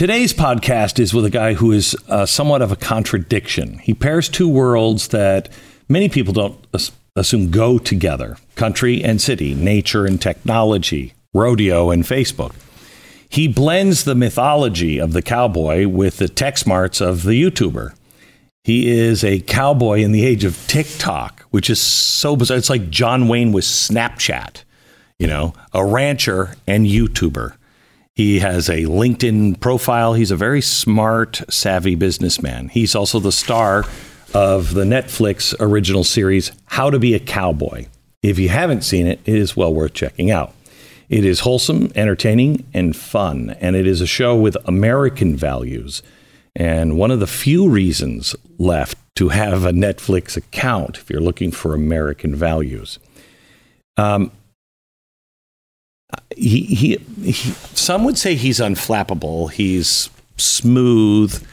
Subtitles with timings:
[0.00, 3.80] Today's podcast is with a guy who is uh, somewhat of a contradiction.
[3.80, 5.50] He pairs two worlds that
[5.90, 12.04] many people don't as- assume go together country and city, nature and technology, rodeo and
[12.04, 12.54] Facebook.
[13.28, 17.92] He blends the mythology of the cowboy with the tech smarts of the YouTuber.
[18.64, 22.56] He is a cowboy in the age of TikTok, which is so bizarre.
[22.56, 24.64] It's like John Wayne with Snapchat,
[25.18, 27.52] you know, a rancher and YouTuber.
[28.14, 30.14] He has a LinkedIn profile.
[30.14, 32.68] He's a very smart, savvy businessman.
[32.68, 33.84] He's also the star
[34.34, 37.86] of the Netflix original series, How to Be a Cowboy.
[38.22, 40.54] If you haven't seen it, it is well worth checking out.
[41.08, 46.02] It is wholesome, entertaining, and fun, and it is a show with American values.
[46.54, 51.50] And one of the few reasons left to have a Netflix account if you're looking
[51.50, 52.98] for American values.
[53.96, 54.30] Um,
[56.36, 57.32] he, he, he,
[57.74, 59.50] some would say he's unflappable.
[59.50, 61.44] He's smooth,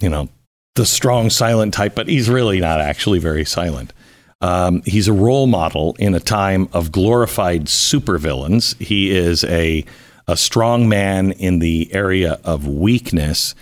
[0.00, 0.28] you know,
[0.74, 3.92] the strong, silent type, but he's really not actually very silent.
[4.40, 8.80] Um, he's a role model in a time of glorified supervillains.
[8.80, 9.84] He is a
[10.26, 13.54] a strong man in the area of weakness.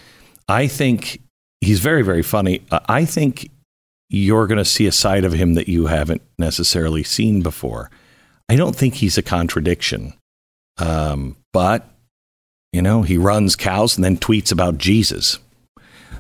[0.49, 1.21] I think
[1.61, 2.63] he's very, very funny.
[2.71, 3.51] Uh, I think
[4.09, 7.91] you're going to see a side of him that you haven't necessarily seen before.
[8.49, 10.15] I don't think he's a contradiction.
[10.79, 11.89] Um, but,
[12.73, 15.39] you know, he runs cows and then tweets about Jesus.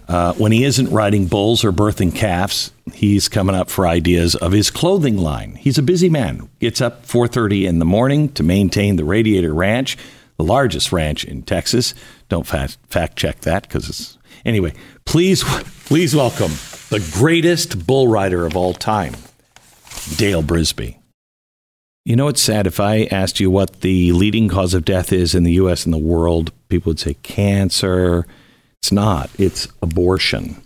[0.08, 4.52] Uh, when he isn't riding bulls or birthing calves, he's coming up for ideas of
[4.52, 5.54] his clothing line.
[5.54, 6.48] He's a busy man.
[6.60, 9.96] Gets up 4:30 in the morning to maintain the Radiator Ranch,
[10.36, 11.94] the largest ranch in Texas.
[12.28, 14.74] Don't fact, fact check that because it's anyway.
[15.04, 15.44] Please,
[15.84, 16.52] please welcome
[16.90, 19.14] the greatest bull rider of all time,
[20.16, 20.96] Dale Brisby.
[22.04, 22.66] You know, it's sad.
[22.66, 25.84] If I asked you what the leading cause of death is in the U.S.
[25.84, 28.26] and the world, people would say cancer.
[28.80, 29.30] It's not.
[29.38, 30.60] It's abortion.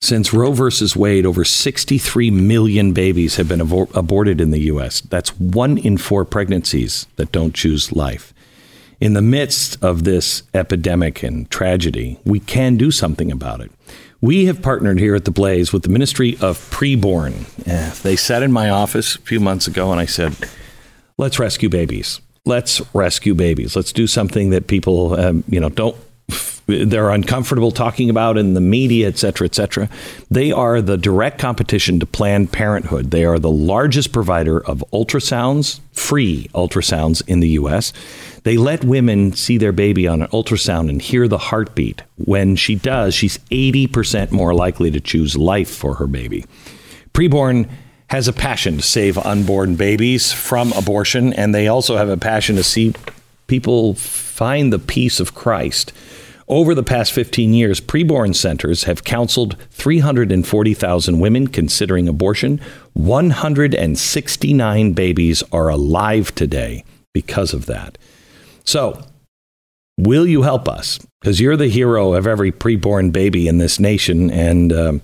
[0.00, 5.00] Since Roe versus Wade, over 63 million babies have been abor- aborted in the U.S.
[5.00, 8.32] That's one in four pregnancies that don't choose life.
[9.00, 13.72] In the midst of this epidemic and tragedy, we can do something about it.
[14.22, 17.46] We have partnered here at the Blaze with the Ministry of Preborn.
[18.02, 20.34] They sat in my office a few months ago, and I said,
[21.16, 22.20] "Let's rescue babies.
[22.44, 23.76] Let's rescue babies.
[23.76, 25.96] Let's do something that people, um, you know, don't
[26.66, 29.88] they're uncomfortable talking about in the media, et cetera, et cetera.
[30.30, 33.10] They are the direct competition to Planned Parenthood.
[33.10, 37.92] They are the largest provider of ultrasounds, free ultrasounds in the U.S.
[38.42, 42.02] They let women see their baby on an ultrasound and hear the heartbeat.
[42.16, 46.44] When she does, she's 80% more likely to choose life for her baby.
[47.12, 47.68] Preborn
[48.08, 52.56] has a passion to save unborn babies from abortion, and they also have a passion
[52.56, 52.94] to see
[53.46, 55.92] people find the peace of Christ.
[56.48, 62.60] Over the past 15 years, preborn centers have counseled 340,000 women considering abortion.
[62.94, 67.96] 169 babies are alive today because of that.
[68.70, 69.02] So,
[69.98, 71.00] will you help us?
[71.20, 75.02] Because you're the hero of every preborn baby in this nation, and um,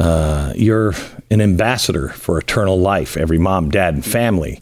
[0.00, 0.92] uh, you're
[1.30, 4.60] an ambassador for eternal life, every mom, dad, and family.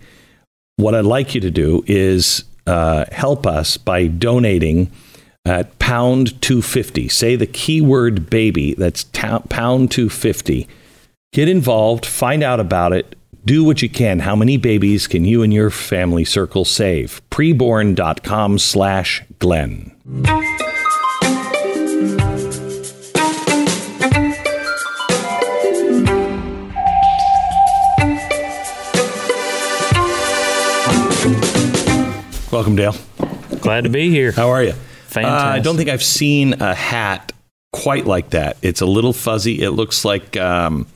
[0.76, 4.92] What I'd like you to do is uh, help us by donating
[5.46, 7.08] at pound 250.
[7.08, 10.68] Say the keyword baby, that's ta- pound 250.
[11.32, 14.20] Get involved, find out about it, do what you can.
[14.20, 17.20] How many babies can you and your family circle save?
[17.30, 19.96] Preborn.com slash Glenn.
[32.52, 32.94] Welcome, Dale.
[33.60, 34.32] Glad to be here.
[34.32, 34.72] How are you?
[35.06, 35.46] Fantastic.
[35.46, 37.32] Uh, I don't think I've seen a hat
[37.72, 38.56] quite like that.
[38.62, 39.62] It's a little fuzzy.
[39.62, 40.86] It looks like um,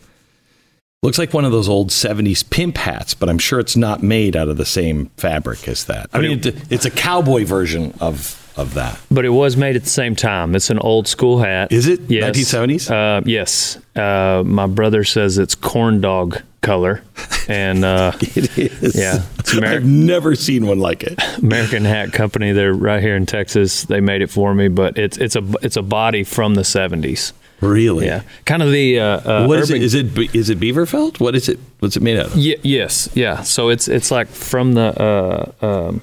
[1.04, 4.34] looks like one of those old '70s pimp hats, but I'm sure it's not made
[4.36, 6.08] out of the same fabric as that.
[6.12, 9.00] I mean, it, it's a cowboy version of of that.
[9.10, 10.54] But it was made at the same time.
[10.54, 11.72] It's an old school hat.
[11.72, 12.36] Is it Yes.
[12.36, 12.88] 1970s?
[12.90, 13.78] Uh, yes.
[13.96, 17.02] Uh, my brother says it's corn dog color,
[17.48, 18.94] and uh, It is.
[18.96, 21.20] Yeah, it's Ameri- I've never seen one like it.
[21.38, 22.52] American Hat Company.
[22.52, 23.84] They're right here in Texas.
[23.86, 27.32] They made it for me, but it's it's a it's a body from the '70s.
[27.60, 28.06] Really?
[28.06, 29.84] Yeah, kind of the uh, uh, What is urban- it?
[29.84, 31.20] Is it is it beaver felt?
[31.20, 31.58] What is it?
[31.78, 32.36] What's it made out of?
[32.36, 33.42] Ye- yes, yeah.
[33.42, 36.02] So it's it's like from the uh, um,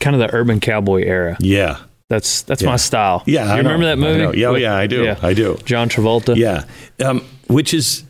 [0.00, 1.36] kind of the urban cowboy era.
[1.40, 1.78] Yeah.
[2.08, 2.68] That's that's Yeah.
[2.70, 3.22] my style.
[3.26, 4.38] Yeah, I you remember that movie?
[4.38, 5.04] Yeah, oh, With- yeah, I do.
[5.04, 5.18] Yeah.
[5.22, 5.56] I do.
[5.64, 6.36] John Travolta.
[6.36, 6.64] Yeah.
[7.04, 8.04] Um, which is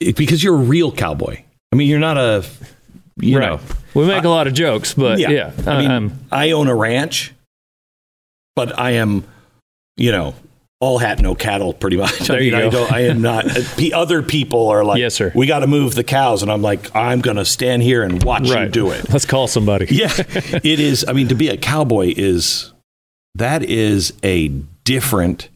[0.00, 1.42] because you're a real cowboy.
[1.72, 2.44] I mean, you're not a,
[3.20, 3.50] you right.
[3.50, 3.60] know.
[3.94, 7.32] we make a lot of jokes, but yeah, I mean, um, I own a ranch.
[8.54, 9.24] but I am,
[9.96, 10.34] you know,
[10.80, 12.18] all hat, no cattle, pretty much.
[12.26, 12.70] There I mean, you I go.
[12.70, 12.92] don't.
[12.92, 13.44] I am not.
[13.76, 15.32] the other people are like, Yes, sir.
[15.34, 18.22] We got to move the cows, and I'm like, I'm going to stand here and
[18.22, 19.08] watch you do it.
[19.12, 19.86] Let's call somebody.
[19.90, 21.04] Yeah, it is.
[21.08, 22.72] I mean, to be a cowboy is
[23.34, 24.48] that is a
[24.84, 25.48] different,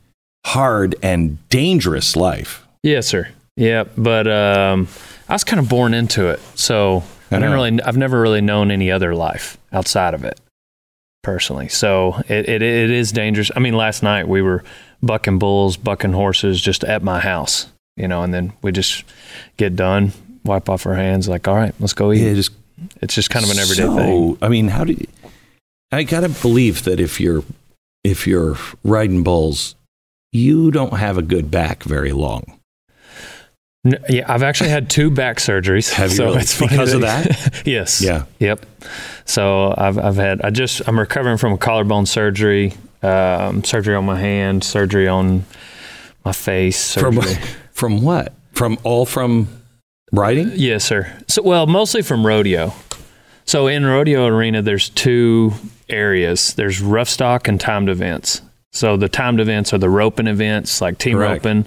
[0.47, 2.67] hard, and dangerous life.
[2.83, 3.29] Yes, sir.
[3.57, 4.89] Yeah, but um,
[5.29, 8.41] I was kind of born into it, so I, I didn't really i've never really
[8.41, 10.41] known any other life outside of it,
[11.23, 11.69] personally.
[11.69, 13.51] So it, it it is dangerous.
[13.55, 14.65] I mean, last night we were
[15.03, 17.67] bucking bulls, bucking horses, just at my house,
[17.97, 19.05] you know, and then we just
[19.57, 20.13] get done,
[20.45, 22.23] wipe off our hands, like, all right, let's go eat.
[22.23, 22.53] Yeah, just
[23.03, 24.39] it's just kind of an everyday so, thing.
[24.43, 25.07] I mean, how do you,
[25.93, 27.43] I gotta believe that if you're
[28.05, 29.75] if you're riding bulls,
[30.33, 32.59] you don't have a good back very long.
[33.85, 35.93] N- Yeah, I've actually had two back surgeries.
[35.95, 36.39] Have you so really?
[36.41, 37.63] it's Because of that?
[37.67, 38.03] yes.
[38.03, 38.25] Yeah.
[38.39, 38.65] Yep.
[39.25, 44.05] So I've I've had I just I'm recovering from a collarbone surgery, um, surgery on
[44.05, 45.45] my hand, surgery on
[46.25, 47.43] my face, From surgery.
[47.73, 48.33] from what?
[48.53, 49.49] From all from
[50.13, 50.53] riding?
[50.55, 51.11] yes, sir.
[51.29, 52.73] So well, mostly from rodeo.
[53.47, 55.53] So in rodeo arena, there's two
[55.89, 56.55] areas.
[56.55, 58.43] There's rough stock and timed events.
[58.73, 61.45] So the timed events are the roping events, like team Correct.
[61.45, 61.65] roping,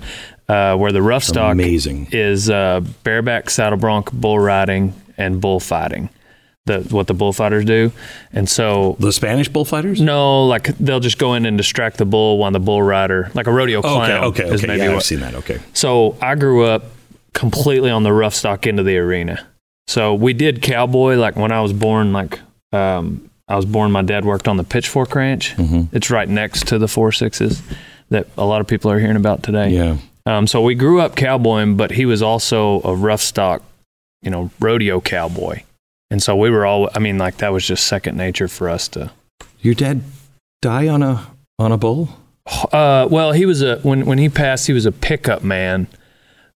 [0.47, 2.07] uh, where the rough stock Amazing.
[2.11, 6.09] is uh, bareback saddle bronc bull riding and bullfighting.
[6.65, 7.91] The what the bullfighters do,
[8.31, 9.99] and so The Spanish bullfighters?
[9.99, 13.47] no, like they'll just go in and distract the bull while the bull rider, like
[13.47, 14.67] a rodeo Okay, clown, okay, okay.
[14.67, 15.03] maybe Yeah, I've what.
[15.03, 15.35] seen that.
[15.35, 15.59] Okay.
[15.73, 16.85] So I grew up
[17.33, 19.45] completely on the rough stock end of the arena.
[19.87, 22.13] So we did cowboy like when I was born.
[22.13, 22.39] Like
[22.71, 25.57] um, I was born, my dad worked on the Pitchfork Ranch.
[25.57, 25.89] Mhm.
[25.91, 27.61] It's right next to the Four Sixes
[28.09, 29.67] that a lot of people are hearing about today.
[29.71, 29.97] Yeah.
[30.25, 33.61] Um, so we grew up cowboying, but he was also a rough stock,
[34.21, 35.63] you know, rodeo cowboy.
[36.13, 38.87] And so we were all, I mean, like that was just second nature for us
[38.89, 39.09] to.
[39.61, 40.03] Your dad
[40.61, 41.25] die on a
[41.57, 42.07] on a bull?
[42.71, 45.87] Uh, well, he was a, when, when he passed, he was a pickup man.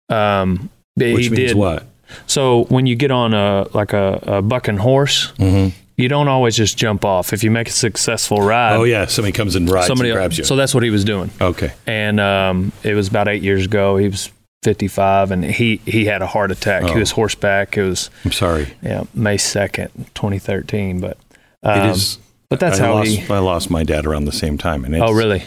[0.09, 1.55] Um, Which he means did.
[1.57, 1.85] what?
[2.27, 5.75] So when you get on a, like a, a bucking horse, Mm-hmm.
[5.97, 7.33] you don't always just jump off.
[7.33, 10.37] If you make a successful ride, Oh yeah, somebody comes and rides somebody, and grabs
[10.37, 10.43] you.
[10.43, 11.31] so that's what he was doing.
[11.41, 11.73] okay.
[11.87, 13.97] and um, it was about eight years ago.
[13.97, 14.29] He was
[14.63, 16.83] 55, and he he had a heart attack.
[16.83, 16.93] Oh.
[16.93, 17.77] He was horseback.
[17.77, 18.73] It was I'm sorry.
[18.81, 20.99] yeah May 2nd, 2013.
[20.99, 21.17] But
[21.63, 22.19] um, it is
[22.49, 23.33] but that's I how lost, he.
[23.33, 25.43] I lost my dad around the same time and it's, Oh really?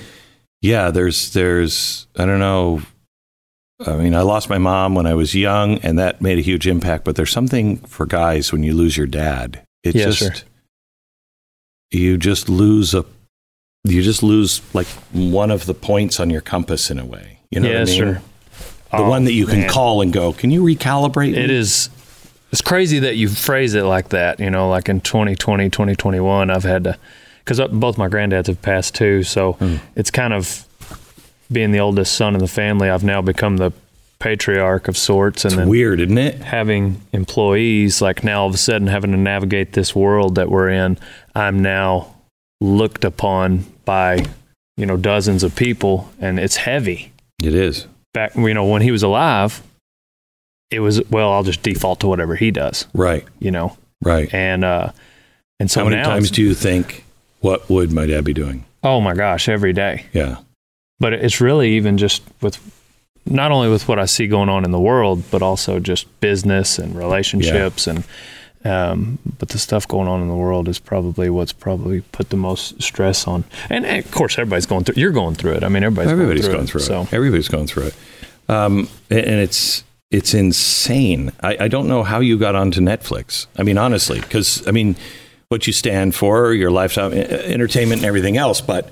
[0.63, 2.83] Yeah, there's there's I don't know
[3.87, 6.67] I mean, I lost my mom when I was young and that made a huge
[6.67, 9.63] impact, but there's something for guys when you lose your dad.
[9.83, 10.33] It Yeah, just sure.
[11.91, 13.05] you just lose a
[13.85, 17.39] you just lose like one of the points on your compass in a way.
[17.51, 17.99] You know yeah, what I mean?
[17.99, 18.23] sure.
[18.91, 19.69] The Oh, one that you can man.
[19.71, 21.91] call and go, "Can you recalibrate?" It me?" is.
[22.53, 24.41] It's crazy that you phrase it like that.
[24.41, 26.97] You know, like in 2020, 2021, I've had to,
[27.45, 29.23] because both my granddads have passed too.
[29.23, 29.77] So Hmm.
[29.95, 30.65] it's kind of
[31.53, 32.91] being the oldest son in the family.
[32.91, 33.71] I've now become the
[34.19, 36.43] patriarch of sorts, and It's weird, isn't it?
[36.43, 40.69] having employees like now all of a sudden having to navigate this world that we're
[40.69, 40.99] in
[41.35, 42.09] i'm now
[42.61, 44.23] looked upon by
[44.77, 47.87] you know dozens of people and it's heavy It is.
[48.13, 49.63] Back you know when he was alive
[50.71, 53.25] it was well i'll just default to whatever he does Right.
[53.39, 54.33] you know Right.
[54.33, 54.93] and uh
[55.59, 57.05] and so How many times do you think
[57.41, 58.65] what would my dad be doing?
[58.83, 60.39] oh my gosh every day Yeah.
[60.99, 62.59] but it's really even just with
[63.27, 66.79] not only with what I see going on in the world, but also just business
[66.79, 68.03] and relationships and
[68.65, 72.37] um, but the stuff going on in the world is probably what's probably put the
[72.37, 73.45] most stress on.
[73.71, 74.97] And, and of course, everybody's going through.
[74.97, 75.65] You're going through it.
[75.65, 77.07] I mean, everybody's, Everybody's going going through, through it.
[77.09, 77.95] So Everybody's going through it.
[78.49, 81.33] Um, and it's it's insane.
[81.41, 83.47] I, I don't know how you got onto Netflix.
[83.57, 84.97] I mean, honestly, because I mean,
[85.49, 88.91] what you stand for, your lifestyle, e- entertainment, and everything else, but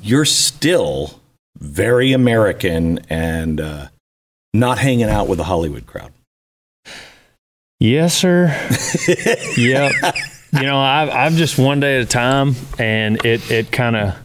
[0.00, 1.20] you're still
[1.58, 3.88] very American and uh,
[4.52, 6.12] not hanging out with the Hollywood crowd.
[7.80, 8.46] Yes, sir.
[9.56, 9.92] yep.
[10.52, 14.16] You know, I've I've just one day at a time, and it it kind of.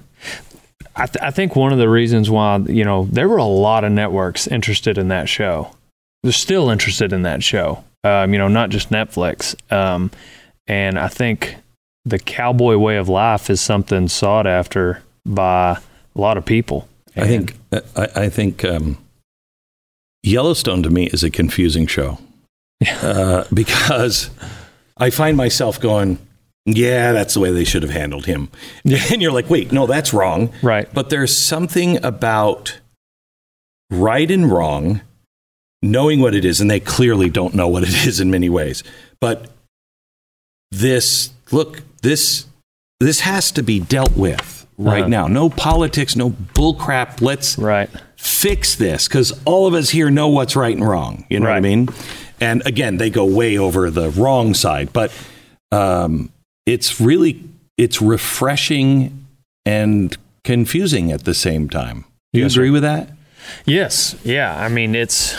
[0.94, 3.84] I, th- I think one of the reasons why you know there were a lot
[3.84, 5.76] of networks interested in that show.
[6.24, 7.84] They're still interested in that show.
[8.04, 9.56] Um, you know, not just Netflix.
[9.72, 10.12] Um,
[10.68, 11.56] and I think
[12.06, 15.72] the cowboy way of life is something sought after by
[16.16, 16.88] a lot of people.
[17.16, 17.56] I think
[17.96, 18.98] I, I think um,
[20.24, 22.18] Yellowstone to me is a confusing show
[23.02, 24.30] uh, because
[24.98, 26.18] I find myself going,
[26.66, 28.50] "Yeah, that's the way they should have handled him,"
[28.86, 30.88] and you're like, "Wait, no, that's wrong." right.
[30.94, 32.80] But there's something about
[33.92, 35.02] right and wrong,
[35.82, 38.84] knowing what it is, and they clearly don't know what it is in many ways.
[39.20, 39.50] But
[40.72, 42.46] this, look, this,
[43.00, 45.08] this has to be dealt with right Uh-huh.
[45.10, 45.28] now.
[45.28, 47.22] No politics, no bullcrap.
[47.22, 47.90] Let's Right.
[48.16, 51.26] fix this because all of us here know what's right and wrong.
[51.30, 51.90] You know what I mean?
[52.42, 55.14] And again, they go way over the wrong side, but
[55.72, 56.32] um,
[56.66, 57.42] it's really
[57.78, 59.26] it's refreshing
[59.66, 62.04] and confusing at the same time.
[62.34, 63.10] Do you Yes, agree with that?
[63.66, 64.16] Yes.
[64.24, 64.56] Yeah.
[64.60, 65.36] I mean, it's,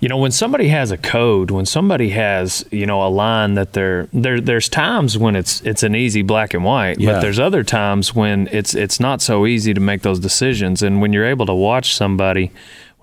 [0.00, 3.72] you know, when somebody has a code, when somebody has, you know, a line that
[3.72, 7.12] they're there, there's times when it's, it's an easy black and white, Yeah.
[7.14, 10.82] but there's other times when it's, it's not so easy to make those decisions.
[10.82, 12.50] And when you're able to watch somebody,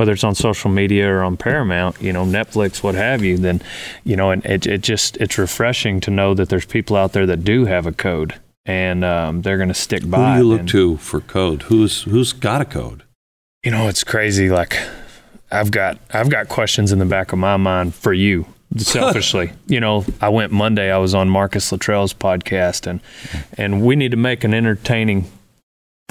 [0.01, 3.61] whether it's on social media or on Paramount, you know, Netflix, what have you, then,
[4.03, 7.25] you know, and it, it just, it's refreshing to know that there's people out there
[7.27, 10.33] that do have a code and um, they're going to stick by.
[10.33, 10.37] It.
[10.37, 11.63] Who do you look to for code?
[11.63, 13.03] Who's who's got a code?
[13.63, 14.79] you know it's crazy like
[15.51, 18.45] i've got i've got questions in the back of my mind for you
[18.77, 22.99] selfishly you know i went monday i was on marcus luttrell's podcast and
[23.57, 25.29] and we need to make an entertaining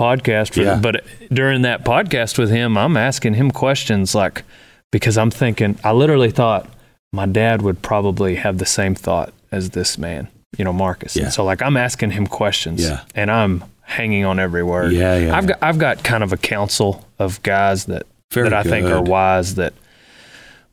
[0.00, 0.78] podcast for Yeah.
[0.86, 1.04] but
[1.40, 4.42] during that podcast with him i'm asking him questions like
[4.90, 6.64] because i'm thinking i literally thought
[7.12, 10.28] my dad would probably have the same thought as this man
[10.58, 11.24] you know marcus Yeah.
[11.24, 13.00] and so like i'm asking him questions Yeah.
[13.14, 16.36] and i'm hanging on every word Yeah, yeah, i've got i've got kind of a
[16.54, 19.72] council of guys that Very that i think are wise that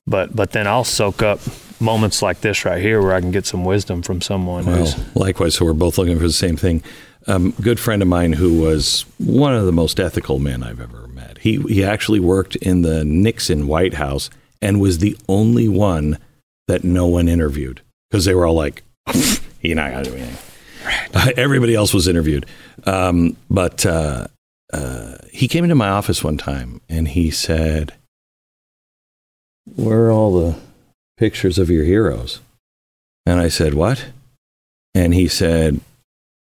[0.05, 1.39] but but then i'll soak up
[1.79, 5.55] moments like this right here where i can get some wisdom from someone Well, likewise,
[5.55, 6.81] so we're both looking for the same thing.
[7.27, 11.07] Um, good friend of mine who was one of the most ethical men I've ever
[11.07, 11.39] met.
[11.39, 14.29] He he actually worked in the Nixon White House
[14.61, 16.19] and was the only one
[16.67, 18.83] that no one interviewed because they were all like,
[19.61, 20.37] "You're not gonna do anything."
[21.13, 22.45] Uh, everybody else was interviewed,
[22.85, 24.27] um, but uh,
[24.71, 27.93] uh, he came into my office one time and he said,
[29.75, 30.57] "Where are all the
[31.17, 32.39] pictures of your heroes?"
[33.27, 34.05] And I said, What?
[34.95, 35.81] And he said,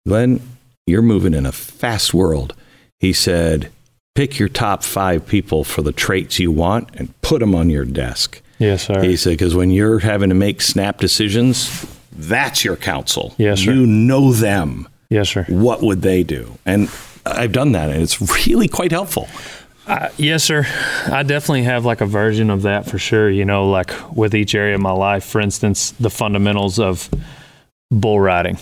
[0.06, 0.42] Glenn,
[0.86, 2.54] you're moving in a fast world.
[3.00, 3.72] He said,
[4.16, 7.86] Pick your top five people for the traits you want and put them on your
[7.86, 8.42] desk.
[8.60, 13.34] yes sir He said, Because when you're having to make snap decisions, that's your counsel.
[13.38, 13.74] Yes, sir.
[13.74, 14.88] You know them.
[15.10, 16.58] yes sir What would they do?
[16.66, 16.90] And
[17.26, 19.28] I've done that, and it's really quite helpful.
[19.88, 20.66] Uh, yes, sir.
[21.08, 23.30] I definitely have like a version of that for sure.
[23.30, 27.10] You know, like with each area of my life, for instance, the fundamentals of
[27.92, 28.58] bull riding.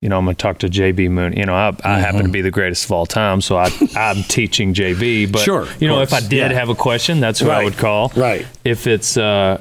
[0.00, 1.36] You know, I'm going to talk to JB Mauney.
[1.36, 4.22] You know, I, I happen to be the greatest of all time, so I, I'm
[4.28, 5.30] teaching JB.
[5.30, 6.52] But, Sure, you know, if I did yeah.
[6.52, 8.10] have a question, that's who I would call.
[8.16, 8.46] right.
[8.64, 9.60] If it's, uh,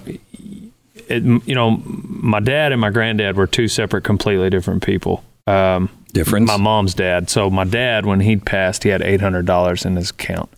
[1.10, 5.24] it, you know, my dad and my granddad were two separate, completely different people.
[5.46, 6.48] Um, Difference?
[6.48, 7.30] my mom's dad.
[7.30, 10.50] So my dad, when he passed, he had eight hundred dollars in his account,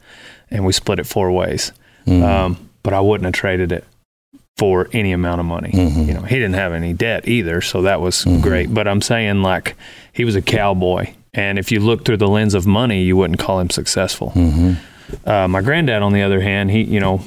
[0.50, 1.74] and we split it four ways.
[2.06, 2.24] Mm-hmm.
[2.24, 3.84] Um, but I wouldn't have traded it
[4.58, 5.72] for any amount of money.
[5.72, 6.02] Mm-hmm.
[6.04, 8.74] You know, he didn't have any debt either, so that was great.
[8.74, 9.76] But I'm saying like
[10.14, 13.40] he was a cowboy, and if you look through the lens of money, you wouldn't
[13.40, 14.32] call him successful.
[14.36, 15.30] Mm-hmm.
[15.30, 17.22] Uh, my granddad, on the other hand, he you know.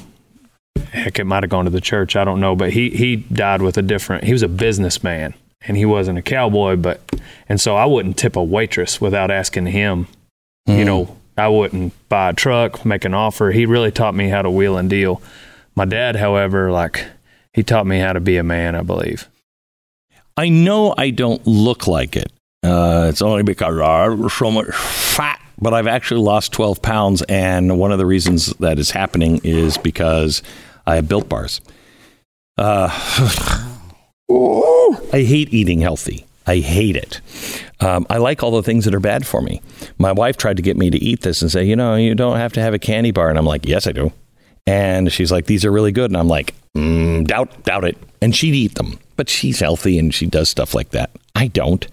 [0.91, 2.15] Heck, it might have gone to the church.
[2.15, 4.23] I don't know, but he he died with a different.
[4.23, 6.75] He was a businessman, and he wasn't a cowboy.
[6.77, 7.01] But
[7.49, 10.07] and so I wouldn't tip a waitress without asking him.
[10.67, 13.51] You know, I wouldn't buy a truck, make an offer.
[13.51, 15.21] He really taught me how to wheel and deal.
[15.75, 17.05] My dad, however, like
[17.55, 18.75] he taught me how to be a man.
[18.75, 19.29] I believe.
[20.37, 22.29] I know I don't look like it.
[22.61, 27.21] Uh, it's only because I'm so much fat, but I've actually lost 12 pounds.
[27.29, 30.43] And one of the reasons that is happening is because
[30.85, 31.61] I have built bars.
[32.57, 32.89] Uh,
[34.29, 36.25] I hate eating healthy.
[36.45, 37.21] I hate it.
[37.79, 39.61] Um, I like all the things that are bad for me.
[39.97, 42.37] My wife tried to get me to eat this and say, you know, you don't
[42.37, 43.29] have to have a candy bar.
[43.29, 44.11] And I'm like, yes, I do.
[44.67, 46.09] And she's like, these are really good.
[46.09, 47.97] And I'm like, mm, doubt, doubt it.
[48.21, 51.11] And she'd eat them, but she's healthy and she does stuff like that.
[51.35, 51.85] I don't.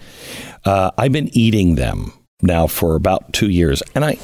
[0.65, 4.17] Uh, I've been eating them now for about two years, and I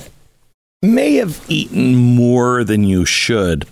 [0.82, 3.65] may have eaten more than you should,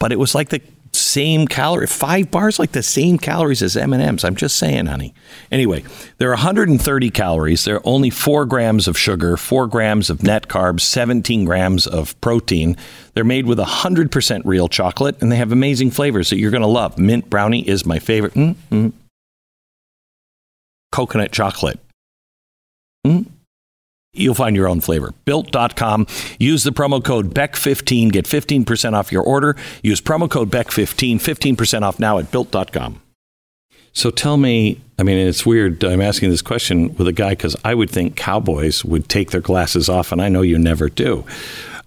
[0.00, 0.60] but it was like the
[0.94, 1.86] same calorie.
[1.86, 4.24] Five bars, like the same calories as M and M's.
[4.24, 5.14] I'm just saying, honey.
[5.50, 5.84] Anyway,
[6.18, 7.64] there are 130 calories.
[7.64, 12.18] There are only four grams of sugar, four grams of net carbs, 17 grams of
[12.20, 12.76] protein.
[13.14, 16.66] They're made with 100% real chocolate, and they have amazing flavors that you're going to
[16.66, 16.98] love.
[16.98, 18.34] Mint brownie is my favorite.
[18.34, 18.92] Mm, mm.
[20.90, 21.80] Coconut chocolate.
[23.06, 23.26] Mm.
[24.14, 25.14] You'll find your own flavor.
[25.24, 26.06] Built.com.
[26.38, 28.12] Use the promo code BECK15.
[28.12, 29.56] Get 15% off your order.
[29.82, 31.14] Use promo code BECK15.
[31.16, 33.00] 15% off now at built.com.
[33.94, 35.82] So tell me, I mean, it's weird.
[35.84, 39.40] I'm asking this question with a guy because I would think cowboys would take their
[39.40, 41.24] glasses off, and I know you never do.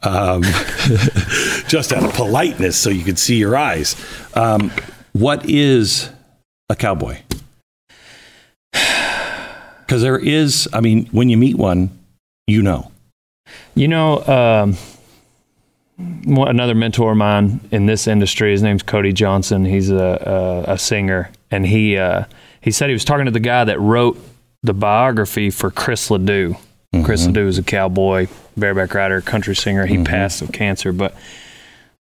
[0.04, 0.44] Um,
[1.68, 3.96] just out of politeness so you could see your eyes.
[4.36, 4.72] Um,
[5.14, 6.10] what is
[6.70, 7.20] a cowboy?
[9.86, 11.92] Because there is, I mean, when you meet one,
[12.48, 12.92] you know.
[13.76, 14.78] You know, um,
[15.98, 18.52] another mentor of mine in this industry.
[18.52, 19.66] His name's Cody Johnson.
[19.66, 22.26] He's a a, a singer, and he uh,
[22.62, 24.20] he said he was talking to the guy that wrote
[24.64, 26.56] the biography for Chris Ledoux.
[27.04, 29.86] Chris Ledoux is a cowboy, bareback rider, country singer.
[29.86, 31.14] He passed of cancer, but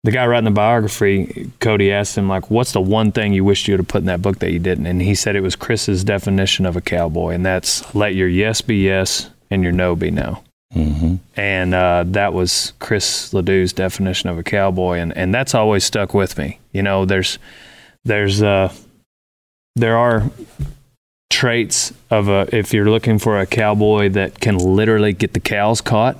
[0.03, 3.67] the guy writing the biography, Cody asked him like, "What's the one thing you wished
[3.67, 5.55] you would have put in that book that you didn't?" And he said it was
[5.55, 9.95] Chris's definition of a cowboy, and that's let your yes be yes and your no
[9.95, 10.41] be no
[10.75, 11.15] Mm-hmm.
[11.35, 16.15] and uh, that was Chris Ledoux's definition of a cowboy, and and that's always stuck
[16.15, 16.57] with me.
[16.71, 17.37] You know, there's
[18.05, 18.73] there's uh
[19.75, 20.31] there are
[21.29, 25.81] traits of a if you're looking for a cowboy that can literally get the cows
[25.81, 26.17] caught.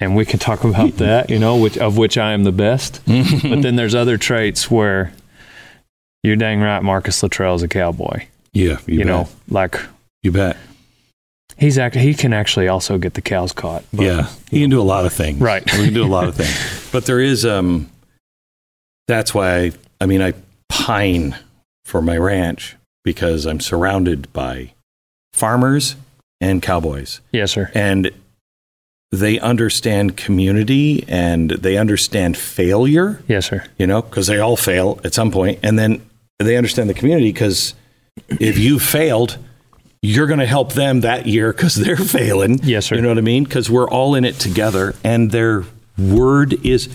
[0.00, 3.00] And we can talk about that, you know, which of which I am the best.
[3.06, 5.12] but then there's other traits where
[6.22, 8.26] you're dang right, Marcus Luttrell is a cowboy.
[8.52, 9.06] Yeah, you, You, bet.
[9.06, 9.80] know, like
[10.22, 10.56] you bet.
[11.58, 13.84] He's act- he can actually also get the cows caught.
[13.92, 15.40] but- yeah, he can do a lot of things.
[15.40, 15.64] Right.
[15.74, 16.52] we can do a lot of things.
[16.92, 17.88] But there is um,
[19.08, 20.34] that's why I, I mean I
[20.68, 21.36] pine
[21.86, 24.72] for my ranch because I'm surrounded by
[25.32, 25.96] farmers
[26.40, 27.70] and cowboys, Yes, sir.
[27.74, 28.10] and
[29.10, 33.22] they understand community and they understand failure.
[33.28, 33.64] Yes, sir.
[33.78, 36.02] you know, because they all fail at some point, and then
[36.38, 37.74] they understand the community because
[38.28, 39.38] if you failed,
[40.02, 42.58] you're going to help them that year because they're failing.
[42.62, 42.96] Yes, sir.
[42.96, 43.44] You know what I mean?
[43.44, 45.64] Because we're all in it together, and their
[45.96, 46.88] word is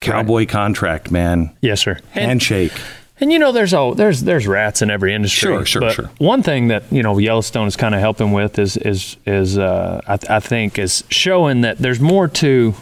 [0.00, 1.54] cowboy contract, man.
[1.60, 1.98] Yes, sir.
[2.14, 2.72] And, Handshake.
[3.20, 5.48] and you know, there's all there's there's rats in every industry.
[5.48, 6.10] Sure, sure, but sure.
[6.18, 10.00] One thing that you know Yellowstone is kind of helping with is is is uh,
[10.08, 12.74] I, I think is showing that there's more to.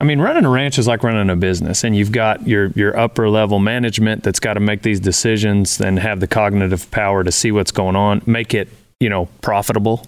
[0.00, 2.96] I mean, running a ranch is like running a business, and you've got your your
[2.96, 7.32] upper level management that's got to make these decisions and have the cognitive power to
[7.32, 8.68] see what's going on, make it
[9.00, 10.06] you know profitable,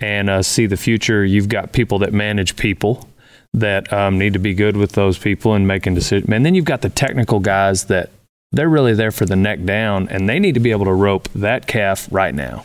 [0.00, 1.24] and uh, see the future.
[1.24, 3.08] You've got people that manage people
[3.52, 6.64] that um, need to be good with those people and making decisions, and then you've
[6.64, 8.10] got the technical guys that
[8.52, 11.28] they're really there for the neck down, and they need to be able to rope
[11.34, 12.64] that calf right now.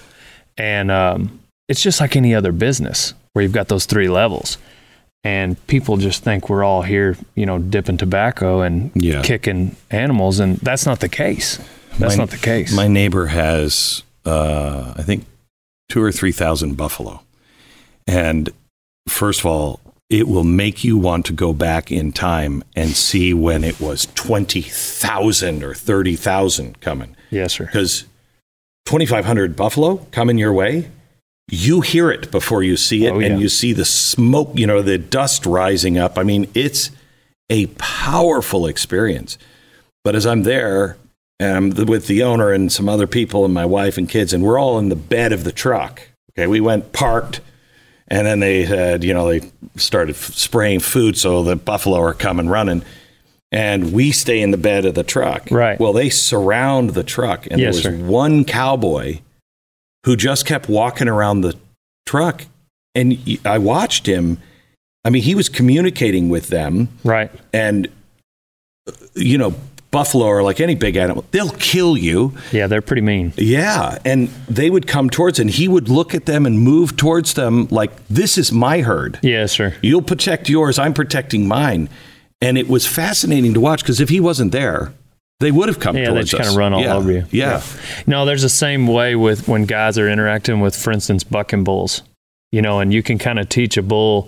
[0.56, 4.60] And um, it's just like any other business where you've got those three levels.
[5.23, 9.21] And people just think we're all here, you know, dipping tobacco and Yeah.
[9.21, 11.60] kicking animals, and that's not the case.
[11.97, 12.71] That's My- not the case.
[12.73, 15.25] My neighbor has, uh, I think,
[15.89, 17.21] two or three thousand buffalo,
[18.08, 18.49] and
[19.10, 23.34] first of all, it will make you want to go back in time and see
[23.34, 27.15] when it was twenty thousand or thirty thousand coming.
[27.29, 27.65] yes, sir.
[27.65, 28.05] because
[28.86, 30.88] 2500 buffalo coming your way
[31.52, 33.28] you hear it before you see it Oh, yeah.
[33.28, 36.92] and you see the smoke you know the dust rising up i mean it's
[37.50, 39.38] a powerful experience
[40.04, 40.98] but as i'm there
[41.42, 44.34] um, and i'm with the owner and some other people and my wife and kids
[44.34, 46.02] and we're all in the bed of the truck
[46.34, 47.42] okay we went parked
[48.08, 52.14] and then they had you know they started f- spraying food so the buffalo are
[52.14, 52.84] coming running
[53.52, 55.48] and we stay in the bed of the truck.
[55.50, 55.80] Right.
[55.80, 58.06] Well, they surround the truck, and Yes, there was sir.
[58.06, 59.22] one cowboy
[60.10, 61.54] who just kept walking around the
[62.08, 62.45] truck,
[62.95, 64.39] and I watched him.
[65.06, 67.30] I mean, he was communicating with them, Right.
[67.54, 67.88] and
[69.13, 69.54] you know,
[69.91, 72.34] buffalo are like any big animal; they'll kill you.
[72.52, 73.34] Yeah, they're pretty mean.
[73.38, 77.36] Yeah, and they would come towards, and he would look at them and move towards
[77.36, 79.76] them like, "This is my herd." Yes, sir.
[79.84, 80.80] You'll protect yours.
[80.80, 81.88] I'm protecting mine.
[82.41, 84.91] And it was fascinating to watch because if he wasn't there,
[85.39, 86.47] they would have come Yeah, they towards just us.
[86.47, 86.95] kind of run all Yeah.
[86.95, 87.25] over you.
[87.32, 87.62] Yeah.
[88.06, 92.02] No, there's the same way with when guys are interacting with, for instance, bucking bulls.
[92.52, 94.28] You know, and you can kind of teach a bull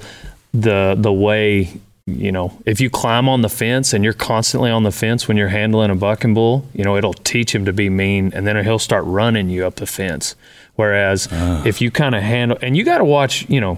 [0.53, 1.69] the the way.
[2.07, 5.37] You know, if you climb on the fence and you're constantly on the fence when
[5.37, 8.61] you're handling a bucking bull, you know it'll teach him to be mean, and then
[8.63, 10.35] he'll start running you up the fence.
[10.75, 11.61] Whereas Ah.
[11.65, 13.77] if you kind of handle, and you got to watch, you know,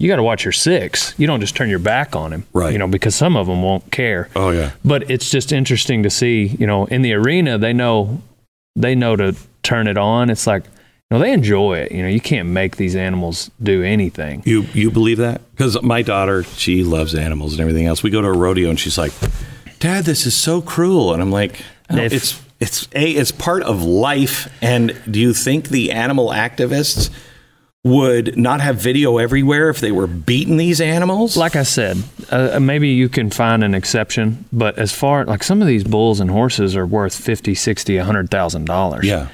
[0.00, 1.14] you got to watch your six.
[1.18, 2.72] You don't just turn your back on him, Right.
[2.72, 4.70] You know, because some of them won't care Oh yeah.
[4.84, 8.22] but it's just interesting to see you know in the arena they know
[8.76, 10.70] they know to turn it on it's like you
[11.10, 14.90] know they enjoy it you know you can't make these animals do anything You you
[14.90, 15.42] believe that?
[15.52, 18.02] Because my daughter, she loves animals and everything else.
[18.02, 19.12] We go to a rodeo and she's like,
[19.80, 21.60] "Dad, this is so cruel," and I'm like,
[21.90, 26.28] "No, If- "It's it's a it's part of life." And do you think the animal
[26.30, 27.10] activists
[27.82, 31.36] would not have video everywhere if they were beating these animals?
[31.36, 31.96] like i said
[32.30, 36.20] uh, maybe you can find an exception but as far like some of these bulls
[36.20, 39.28] and horses are worth 50 60 100000 dollars yeah,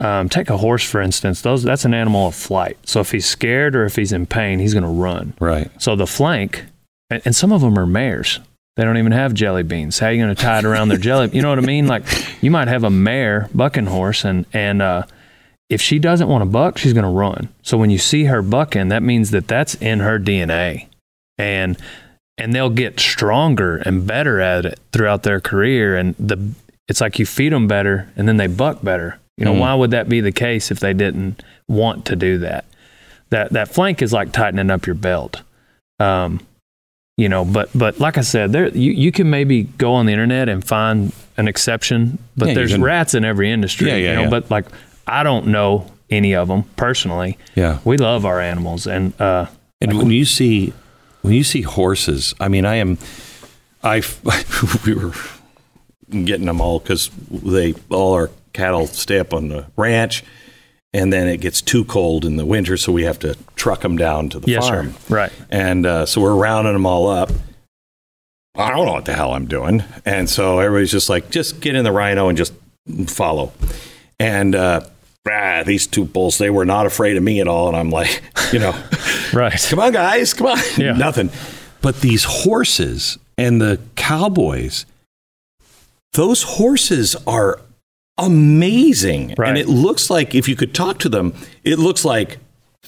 [0.00, 3.24] um, take a horse for instance those that's an animal of flight so if he's
[3.24, 5.70] scared or if he's in pain he's going to run right.
[5.80, 6.64] So the flank,
[7.08, 8.38] and, and some of them are mares.
[8.76, 9.98] They don't even have jelly beans.
[9.98, 11.28] How are you going to tie it around their jelly?
[11.32, 11.86] You know what I mean?
[11.86, 12.04] Like
[12.42, 15.02] you might have a mare bucking horse, and and uh,
[15.72, 17.48] if she doesn't want to buck, she's going to run.
[17.62, 20.86] So when you see her bucking, that means that that's in her DNA.
[21.38, 21.76] and
[22.38, 25.96] and they'll get stronger and better at it throughout their career.
[25.96, 26.38] And the
[26.88, 29.18] it's like you feed them better, and then they buck better.
[29.38, 29.58] You know, Mm.
[29.60, 32.64] why would that be the case if they didn't want to do that?
[33.30, 35.42] That that flank is like tightening up your belt.
[36.00, 36.40] Um,
[37.16, 40.12] you know, but but like I said, there you, you can maybe go on the
[40.12, 43.88] internet and find an exception, but Yeah, there's can- rats in every industry.
[43.88, 44.30] Yeah, yeah, you know, yeah.
[44.30, 44.66] But like
[45.12, 47.38] I don't know any of them personally.
[47.54, 47.78] Yeah.
[47.84, 49.46] We love our animals, and uh,
[49.80, 50.72] And when you see
[51.22, 52.98] when you see horses, I mean, I am,
[53.82, 54.02] I
[54.86, 55.12] we were
[56.10, 60.24] getting them all because they all our cattle stay up on the ranch,
[60.92, 63.96] and then it gets too cold in the winter, so we have to truck them
[63.96, 64.92] down to the yes, farm.
[64.92, 65.32] sir, right.
[65.50, 67.30] And uh, so we're rounding them all up.
[68.54, 69.82] I don't know what the hell I'm doing.
[70.04, 72.52] And so everybody's just like, just get in the rhino and just
[73.06, 73.52] follow.
[74.20, 74.82] And uh,
[75.30, 77.68] ah, these two bulls, they were not afraid of me at all.
[77.68, 78.72] And I'm like, you know,
[79.32, 79.58] Right.
[79.70, 80.58] come on, guys, come on.
[80.76, 80.92] Yeah.
[80.96, 81.30] Nothing.
[81.80, 84.86] But these horses and the cowboys,
[86.12, 87.60] those horses are
[88.18, 89.34] amazing.
[89.38, 89.48] Right.
[89.50, 92.38] And it looks like if you could talk to them, it looks like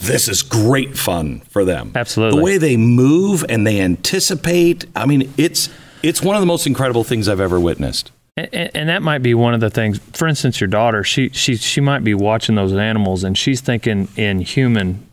[0.00, 1.92] this is great fun for them.
[1.94, 2.38] Absolutely.
[2.38, 4.86] The way they move and they anticipate.
[4.96, 5.68] I mean, it's
[6.02, 8.10] it's one of the most incredible things I've ever witnessed.
[8.36, 9.98] And, and that might be one of the things.
[10.12, 14.08] For instance, your daughter, she she she might be watching those animals, and she's thinking
[14.16, 15.06] in human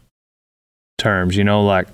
[0.97, 1.35] terms.
[1.35, 1.87] You know, like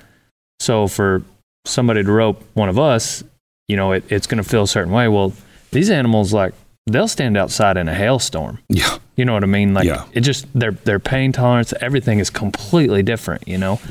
[0.59, 1.23] so for
[1.65, 3.23] somebody to rope one of us,
[3.67, 5.07] you know, it, it's going to feel a certain way.
[5.07, 5.33] Well,
[5.71, 6.53] these animals, like
[6.85, 8.59] they'll stand outside in a hailstorm.
[8.69, 8.97] Yeah.
[9.17, 9.73] You know what I mean?
[9.73, 10.05] Like Yeah.
[10.13, 13.45] it just their their pain tolerance, everything is completely different.
[13.47, 13.81] You know,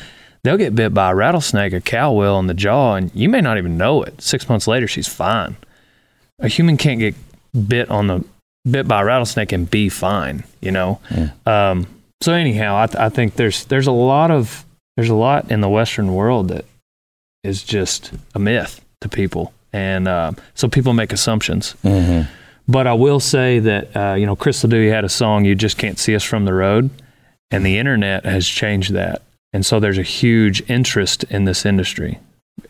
[0.43, 3.43] they'll get bit by a rattlesnake, a cow will in the jaw, and you may
[3.43, 4.23] not even know it.
[4.23, 5.57] Six months later, she's fine.
[6.39, 7.15] A human can't get
[7.67, 8.25] bit on the
[8.71, 10.45] bit by a rattlesnake and be fine.
[10.61, 11.01] You know.
[11.47, 11.87] Um,
[12.21, 14.65] so anyhow, I, th- I think there's there's a lot of
[14.97, 16.65] there's a lot in the Western world that
[17.45, 21.75] is just a myth to people, and uh, so people make assumptions.
[21.85, 22.31] Mm-hmm.
[22.69, 25.79] But I will say that uh, you know Chris Ledoux had a song "You Just
[25.79, 26.91] Can't See Us from the Road,"
[27.51, 29.23] and the internet has changed that,
[29.53, 32.19] and so there's a huge interest in this industry.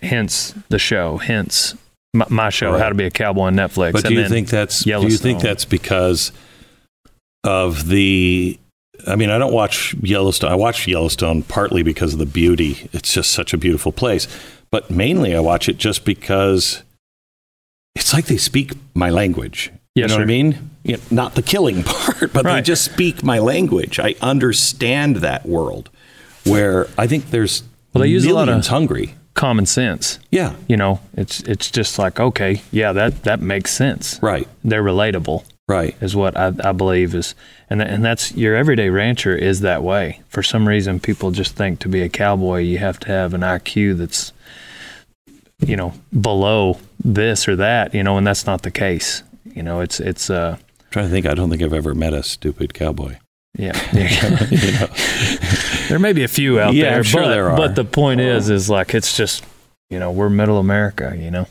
[0.02, 1.18] Hence the show.
[1.18, 1.76] Hence
[2.14, 2.81] my, my show, Right.
[2.83, 3.92] How to Be a Cowboy on Netflix.
[3.92, 6.33] But do you think that's do you think that's because
[7.45, 8.59] of the
[9.07, 10.51] I mean, I don't watch Yellowstone.
[10.51, 12.88] I watch Yellowstone partly because of the beauty.
[12.92, 14.27] It's just such a beautiful place.
[14.71, 16.83] But mainly I watch it just because
[17.95, 19.71] it's like they speak my language.
[19.95, 20.71] Yes, you know what I mean?
[20.83, 23.99] You know, not the killing part, but they just speak my language.
[23.99, 25.90] I understand that world
[26.45, 29.14] where I think there's Well, they use a lot of- hungry.
[29.37, 30.18] Common sense?
[30.33, 34.18] Yeah, You know, it's it's just like okay, yeah, that that makes sense.
[34.22, 35.44] right, They're relatable.
[35.68, 35.94] right.
[36.01, 37.35] is what I, I believe is,
[37.70, 40.20] and and that's your everyday rancher is that way.
[40.29, 43.42] For some reason, people just think to be a cowboy, you have to have an
[43.42, 44.33] IQ that's,
[45.61, 49.22] you know, below this or that, you know, and that's not the case.
[49.55, 51.27] You know, it's it's uh, I'm trying to think.
[51.27, 53.16] I don't think I've ever met a stupid cowboy.
[53.57, 53.73] Yeah.
[53.92, 54.47] yeah.
[54.51, 54.87] You know?
[55.88, 57.57] there may be a few out Yeah, there, I'm sure but, there are.
[57.57, 59.45] but the point is, is like it's just,
[59.90, 61.47] you know, we're middle America, you know.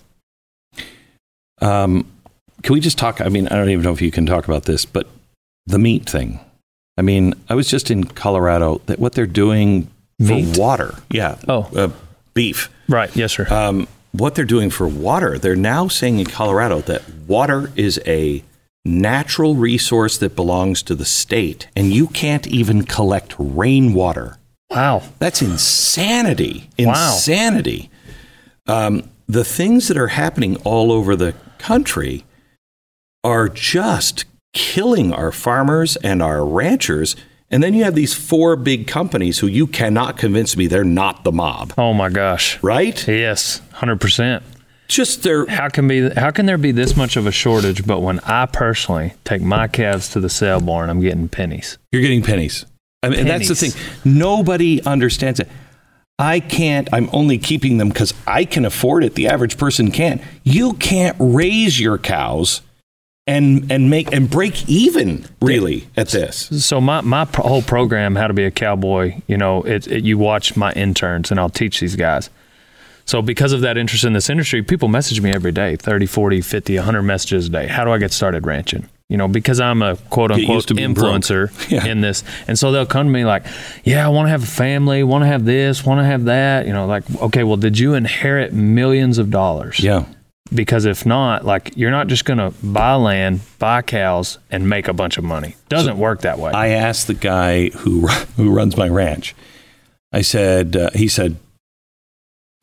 [1.62, 2.06] Um,
[2.64, 3.22] can we just talk?
[3.22, 5.08] I mean, I don't even know if you can talk about this, but
[5.66, 6.40] the meat thing.
[6.98, 8.82] I mean, I was just in Colorado.
[8.86, 9.90] That what they're doing
[10.20, 10.56] Meat?
[10.56, 10.96] for water.
[11.12, 11.38] Yeah.
[11.48, 11.70] Oh.
[11.76, 11.90] uh,
[12.34, 12.70] beef.
[12.88, 13.14] Right.
[13.16, 13.48] Yes, sir.
[13.54, 15.38] Um, what they're doing for water.
[15.38, 18.44] They're now saying in Colorado that water is a
[18.86, 24.38] natural resource that belongs to the state, and you can't even collect rainwater.
[24.70, 25.02] wow.
[25.20, 26.70] That's insanity.
[26.80, 27.14] Wow.
[27.14, 27.90] Insanity.
[28.68, 32.24] Um, the things that are happening all over the country
[33.24, 37.16] are just killing our farmers and our ranchers.
[37.50, 41.24] And then you have these four big companies who you cannot convince me they're not
[41.24, 42.62] the mob, Oh my gosh.
[42.64, 43.08] right?
[43.08, 44.44] Yes, hundred percent.
[44.88, 48.02] Just they're how can be how can there be this much of a shortage but
[48.02, 52.22] when i personally take my calves to the sale barn i'm getting pennies you're getting
[52.22, 52.66] pennies.
[53.02, 53.72] I mean, and that's the thing.
[54.04, 55.48] Nobody understands it.
[56.18, 56.88] I can't.
[56.92, 59.16] I'm only keeping them because I can afford it.
[59.16, 60.22] The average person can't.
[60.44, 62.62] You can't raise your cows
[63.28, 66.66] and and make and break even really at this.
[66.66, 70.04] so my, my pro- whole program how to be a cowboy you know it, it
[70.04, 72.30] you watch my interns and i'll teach these guys
[73.06, 76.42] so because of that interest in this industry people message me every day 30 40
[76.42, 79.82] 50 100 messages a day how do i get started ranching you know because i'm
[79.82, 81.06] a quote unquote used to being broke.
[81.22, 81.86] influencer Yeah.
[81.86, 83.46] in this and so they'll come to me like
[83.84, 86.66] yeah i want to have a family want to have this want to have that
[86.68, 90.06] you know like okay well did you inherit millions of dollars Yeah.
[90.54, 94.88] because if not like you're not just going to buy land buy cows and make
[94.88, 98.76] a bunch of money doesn't work that way I asked the guy who who runs
[98.78, 99.36] my ranch.
[100.14, 101.36] I said, uh, he said,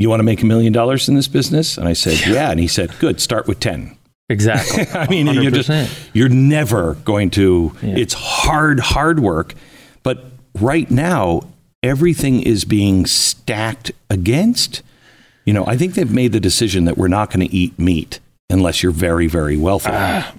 [0.03, 1.79] You want to make a million dollars in this business?
[1.79, 2.51] And I said, Yeah.
[2.51, 3.97] And he said, Good, start with 10.
[4.29, 4.85] Exactly.
[4.99, 5.71] I mean, you're just,
[6.13, 7.73] you're never going to.
[7.81, 7.99] Yeah.
[7.99, 9.55] It's hard, hard work,
[10.03, 10.25] but
[10.59, 11.43] right now
[11.85, 14.83] everything is being stacked against.
[15.45, 18.19] You know, I think they've made the decision that we're not going to eat meat
[18.51, 19.91] unless you're very, very wealthy.
[19.93, 20.35] Ah.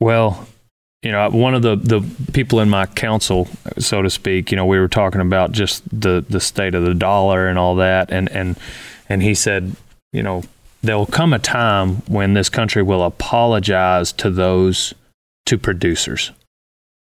[0.00, 0.46] Well,
[1.02, 4.66] you know, one of the, the people in my council, so to speak, you know,
[4.66, 8.10] we were talking about just the, the state of the dollar and all that.
[8.10, 8.58] And, and,
[9.08, 9.74] and he said,
[10.12, 10.42] you know,
[10.82, 14.94] there'll come a time when this country will apologize to those,
[15.46, 16.30] to producers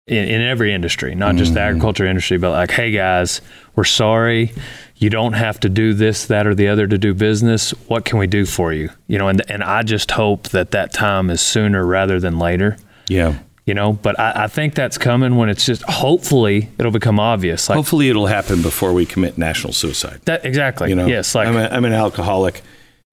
[0.07, 1.65] in, in every industry, not just the Mhm.
[1.69, 3.41] agriculture industry, but like, hey guys,
[3.75, 4.53] we're sorry.
[4.99, 7.73] You don't have to do this, that, or the other to do business.
[7.89, 8.89] What can we do for you?
[9.09, 12.77] You know, and and I just hope that that time is sooner rather than later.
[13.09, 13.35] yeah.
[13.67, 17.69] You know, but I, I think that's coming when it's just hopefully it'll become obvious.
[17.69, 20.21] Like Hopefully, it'll happen before we commit national suicide.
[20.27, 20.89] that exactly.
[20.89, 22.63] You know, yes, like I'm, a, I'm an alcoholic.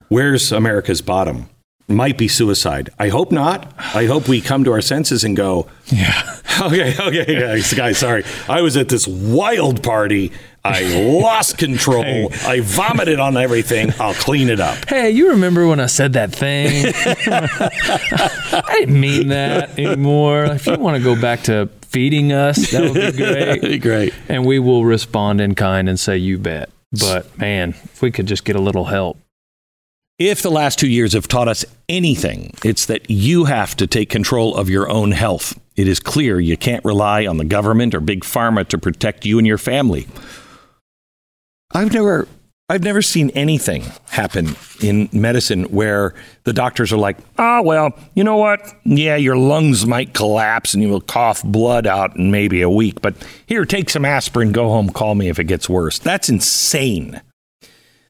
[0.10, 1.50] Where's America's bottom?
[1.88, 2.92] Might be suicide.
[3.00, 3.74] I hope not.
[3.96, 6.40] I hope we come to our senses and go, yeah.
[6.62, 8.24] okay, okay, guys, guys, sorry.
[8.48, 10.32] I was at this wild party.
[10.66, 10.84] I
[11.20, 12.32] lost control.
[12.46, 13.92] I vomited on everything.
[14.00, 14.88] I'll clean it up.
[14.88, 16.94] Hey, you remember when I said that thing?
[17.28, 20.46] I didn't mean that anymore.
[20.46, 23.62] If you want to go back to feeding us, that would be great.
[23.62, 24.14] be Great.
[24.30, 28.26] and we will respond in kind and say you bet but man if we could
[28.26, 29.18] just get a little help
[30.18, 34.10] If the last two years have taught us anything, it's that you have to take
[34.10, 35.60] control of your own health.
[35.76, 39.38] It is clear you can't rely on the government or big pharma to protect you
[39.40, 40.08] and your family.
[41.74, 42.28] I've never
[42.70, 48.24] I've never seen anything happen in medicine where the doctors are like, "Ah, well, you
[48.24, 48.62] know what?
[48.86, 53.02] Yeah, your lungs might collapse and you will cough blood out in maybe a week,
[53.02, 57.22] but here, take some aspirin, go home, call me if it gets worse." That's insane.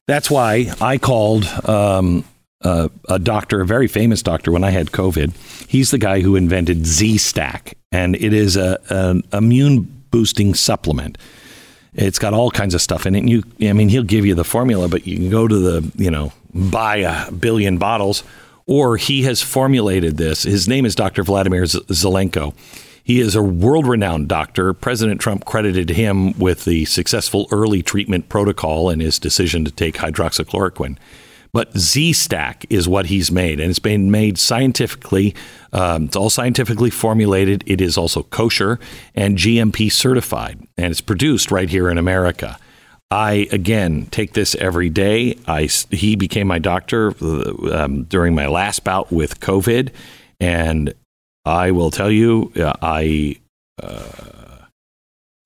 [0.06, 2.24] That's why I called um,
[2.60, 5.34] a, a doctor, a very famous doctor, when I had COVID.
[5.66, 11.18] He's the guy who invented Z Stack, and it is a, an immune boosting supplement.
[11.94, 13.20] It's got all kinds of stuff in it.
[13.20, 15.92] And you, I mean, he'll give you the formula, but you can go to the,
[15.96, 18.24] you know, buy a billion bottles,
[18.66, 20.42] or he has formulated this.
[20.42, 21.22] His name is Dr.
[21.22, 22.54] Vladimir Zelenko.
[23.04, 24.72] He is a world renowned doctor.
[24.72, 29.96] President Trump credited him with the successful early treatment protocol and his decision to take
[29.96, 30.96] hydroxychloroquine.
[31.54, 35.36] But Z Stack is what he's made, and it's been made scientifically.
[35.72, 37.62] Um, it's all scientifically formulated.
[37.64, 38.80] It is also kosher
[39.14, 42.58] and GMP certified, and it's produced right here in America.
[43.08, 45.38] I again take this every day.
[45.46, 49.90] I he became my doctor uh, um, during my last bout with COVID,
[50.40, 50.92] and
[51.44, 53.36] I will tell you, uh, I
[53.80, 54.66] uh,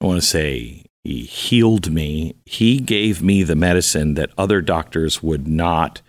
[0.01, 2.35] I want to say he healed me.
[2.45, 6.03] He gave me the medicine that other doctors would not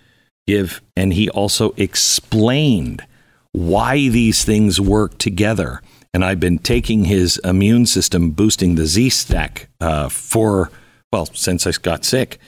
[0.47, 3.05] give, and he also explained
[3.51, 5.81] why these things work together.
[6.13, 10.71] And I've been taking his immune system, boosting the Z stack uh, for
[11.11, 12.39] well since I got sick,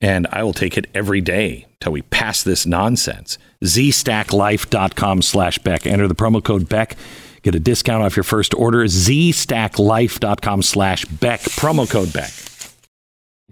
[0.00, 3.38] and I will take it every day till we pass this nonsense.
[3.62, 5.86] ZStackLife.com slash Beck.
[5.86, 6.96] Enter the promo code Beck.
[7.44, 8.84] Get a discount off your first order.
[8.84, 11.40] ZStackLife.com slash Beck.
[11.40, 12.32] Promo code Beck.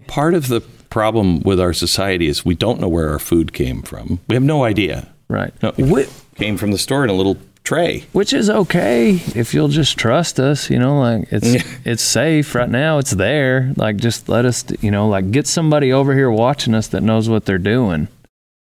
[0.07, 3.81] Part of the problem with our society is we don't know where our food came
[3.81, 4.19] from.
[4.27, 5.07] We have no idea.
[5.29, 8.03] right No, it came from the store in a little tray.
[8.11, 12.69] which is okay if you'll just trust us you know like it's it's safe right
[12.69, 16.75] now it's there like just let us you know like get somebody over here watching
[16.75, 18.09] us that knows what they're doing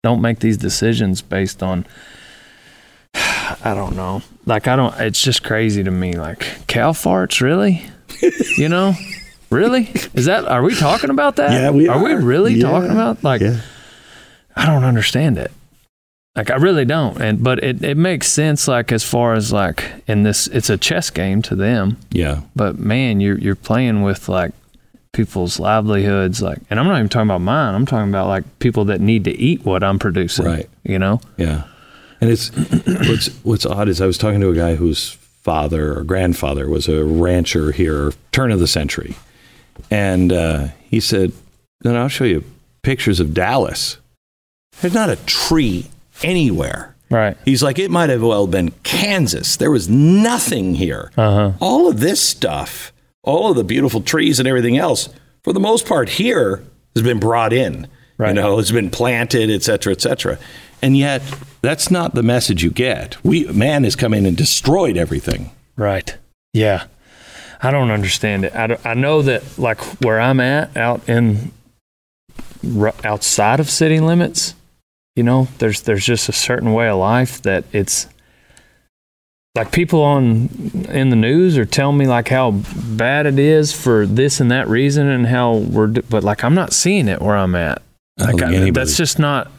[0.03, 1.83] don't make these decisions based on
[3.63, 7.83] i don't know like i don't it's just crazy to me like cow farts really
[8.57, 8.93] you know
[9.49, 12.69] really is that are we talking about that Yeah, we are are we really Yeah.
[12.69, 13.59] talking about like Yeah.
[14.55, 15.49] I don't understand it.
[16.35, 17.21] Like I really don't.
[17.21, 20.77] And but it, it makes sense like as far as like in this it's a
[20.77, 21.97] chess game to them.
[22.11, 22.41] Yeah.
[22.55, 24.51] But man, you're you're playing with like
[25.13, 27.75] people's livelihoods like and I'm not even talking about mine.
[27.75, 30.45] I'm talking about like people that need to eat what I'm producing.
[30.45, 30.69] Right.
[30.83, 31.21] You know?
[31.37, 31.63] Yeah.
[32.21, 32.49] And it's
[33.09, 36.87] what's what's odd is I was talking to a guy whose father or grandfather was
[36.87, 39.15] a rancher here, turn of the century,
[39.89, 41.33] and uh, he said,
[41.81, 42.43] "Then I'll show you
[42.83, 43.97] pictures of Dallas.
[44.79, 45.87] There's not a tree
[46.23, 47.35] anywhere." Right.
[47.43, 49.57] He's like, "It might have well been Kansas.
[49.57, 51.11] There was nothing here.
[51.17, 51.53] Uh-huh.
[51.59, 55.09] All of this stuff, all of the beautiful trees and everything else,
[55.43, 56.63] for the most part, here
[56.95, 57.87] has been brought in."
[58.29, 60.37] You know, it's been planted, et cetera, et cetera.
[60.83, 61.23] And yet,
[61.61, 63.23] that's not the message you get.
[63.23, 65.51] We man has come in and destroyed everything.
[65.75, 66.17] Right.
[66.53, 66.85] Yeah.
[67.63, 68.55] I don't understand it.
[68.55, 71.51] I, I know that like where I'm at out in
[72.77, 74.55] r- outside of city limits,
[75.15, 78.07] you know, there's there's just a certain way of life that it's
[79.53, 80.49] like people on
[80.89, 84.67] in the news are telling me like how bad it is for this and that
[84.67, 87.81] reason and how we're but like I'm not seeing it where I'm at.
[88.17, 89.51] Like I- that's just not.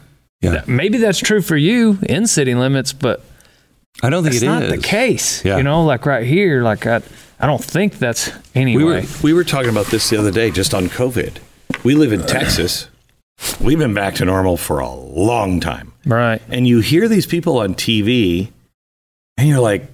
[0.43, 0.63] Yeah.
[0.67, 3.23] Maybe that's true for you in city limits, but
[4.01, 4.71] I don't think that's it not is.
[4.71, 5.43] the case.
[5.45, 5.57] Yeah.
[5.57, 7.01] You know, like right here, like I,
[7.39, 8.83] I don't think that's anyway.
[8.83, 11.37] We were we were talking about this the other day, just on COVID.
[11.83, 12.89] We live in Texas.
[13.59, 16.41] We've been back to normal for a long time, right.
[16.49, 18.51] and you hear these people on TV,
[19.37, 19.85] and you're like,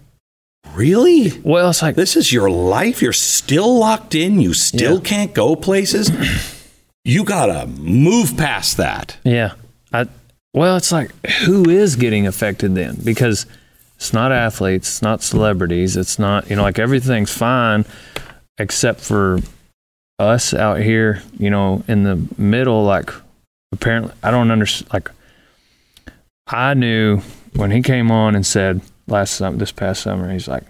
[0.75, 1.31] "Really?
[1.43, 3.01] Well, it's like This is your life?
[3.01, 4.39] You're still locked in?
[4.41, 5.01] You still Yeah.
[5.03, 6.11] can't go places?
[7.05, 9.53] You gotta move past that." Yeah.
[9.91, 10.05] I
[10.53, 11.11] well, it's like
[11.45, 12.97] who is getting affected then?
[13.03, 13.45] Because
[13.95, 17.85] it's not athletes, it's not celebrities, it's not, you know, like everything's fine
[18.57, 19.39] except for
[20.17, 23.11] us out here, you know, in the middle like
[23.71, 25.11] apparently I don't understand like
[26.47, 27.21] I knew
[27.53, 30.63] when he came on and said last summer this past summer he's like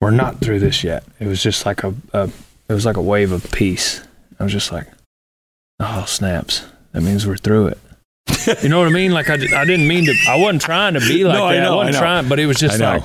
[0.00, 1.04] we're not through this yet.
[1.18, 2.30] It was just like a, a
[2.68, 4.02] it was like a wave of peace.
[4.38, 4.86] I was just like
[5.80, 6.64] oh snaps.
[6.92, 7.78] That means we're through it.
[8.62, 9.12] You know what I mean?
[9.12, 10.14] Like I, I didn't mean to.
[10.28, 11.56] I wasn't trying to be like No, that.
[11.56, 12.04] I, know, wasn't I know.
[12.04, 13.02] trying, but it was just like,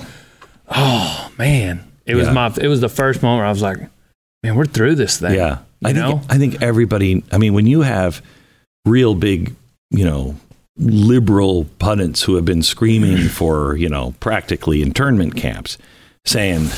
[0.69, 2.33] oh man, it was Yeah.
[2.33, 2.53] my.
[2.59, 3.77] It was the first moment where I was like,
[4.43, 5.35] man, we're through this thing.
[5.35, 5.59] Yeah.
[5.83, 6.21] I You think know?
[6.29, 8.21] I think everybody I mean when you have
[8.85, 9.53] real big,
[9.91, 10.35] you know,
[10.77, 15.77] liberal pundits who have been screaming for, you know, practically internment camps
[16.25, 16.69] saying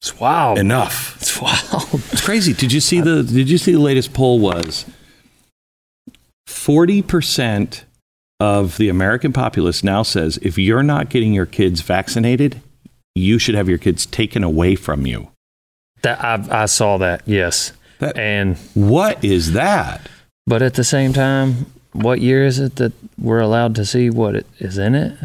[0.00, 0.58] It's wild.
[0.58, 1.16] enough.
[1.20, 1.88] it's wild.
[2.12, 2.52] It's crazy.
[2.52, 4.84] Did you see the did you see the latest poll was
[6.48, 7.82] 40%
[8.40, 12.60] of the American populace now says if you're not getting your kids vaccinated,
[13.14, 15.28] you should have your kids taken away from you.
[16.02, 17.22] That I, I saw that.
[17.26, 20.08] Yes, That- and What is that?
[20.46, 24.34] but at the same time, what year is it that we're allowed to see what
[24.34, 25.16] it is in it?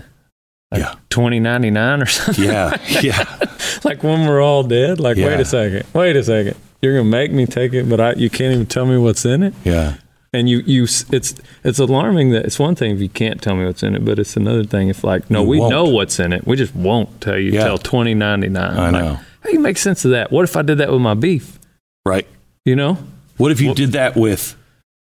[0.71, 0.95] Like Yeah.
[1.09, 2.43] 2099 or something.
[2.43, 2.77] Yeah.
[3.01, 3.47] Yeah.
[3.83, 4.99] like when we're all dead.
[4.99, 5.85] Like, wait a second.
[5.93, 6.55] Wait a second.
[6.81, 9.41] You're gonna make me take it, but I, you can't even tell me what's in
[9.41, 9.53] it.
[9.63, 9.95] Yeah.
[10.33, 13.65] And you, you, it's, it's alarming that it's one thing if you can't tell me
[13.65, 15.71] what's in it, but it's another thing if like, no, You we won't.
[15.71, 16.45] know what's in it.
[16.45, 17.63] We just won't tell you Yeah.
[17.63, 18.61] till 2099.
[18.61, 19.13] I Like, know.
[19.15, 20.29] how do you make sense of that?
[20.31, 21.57] What if I did that with my beef?
[22.05, 22.27] Right.
[22.65, 22.97] You know,
[23.37, 24.55] What if you did that with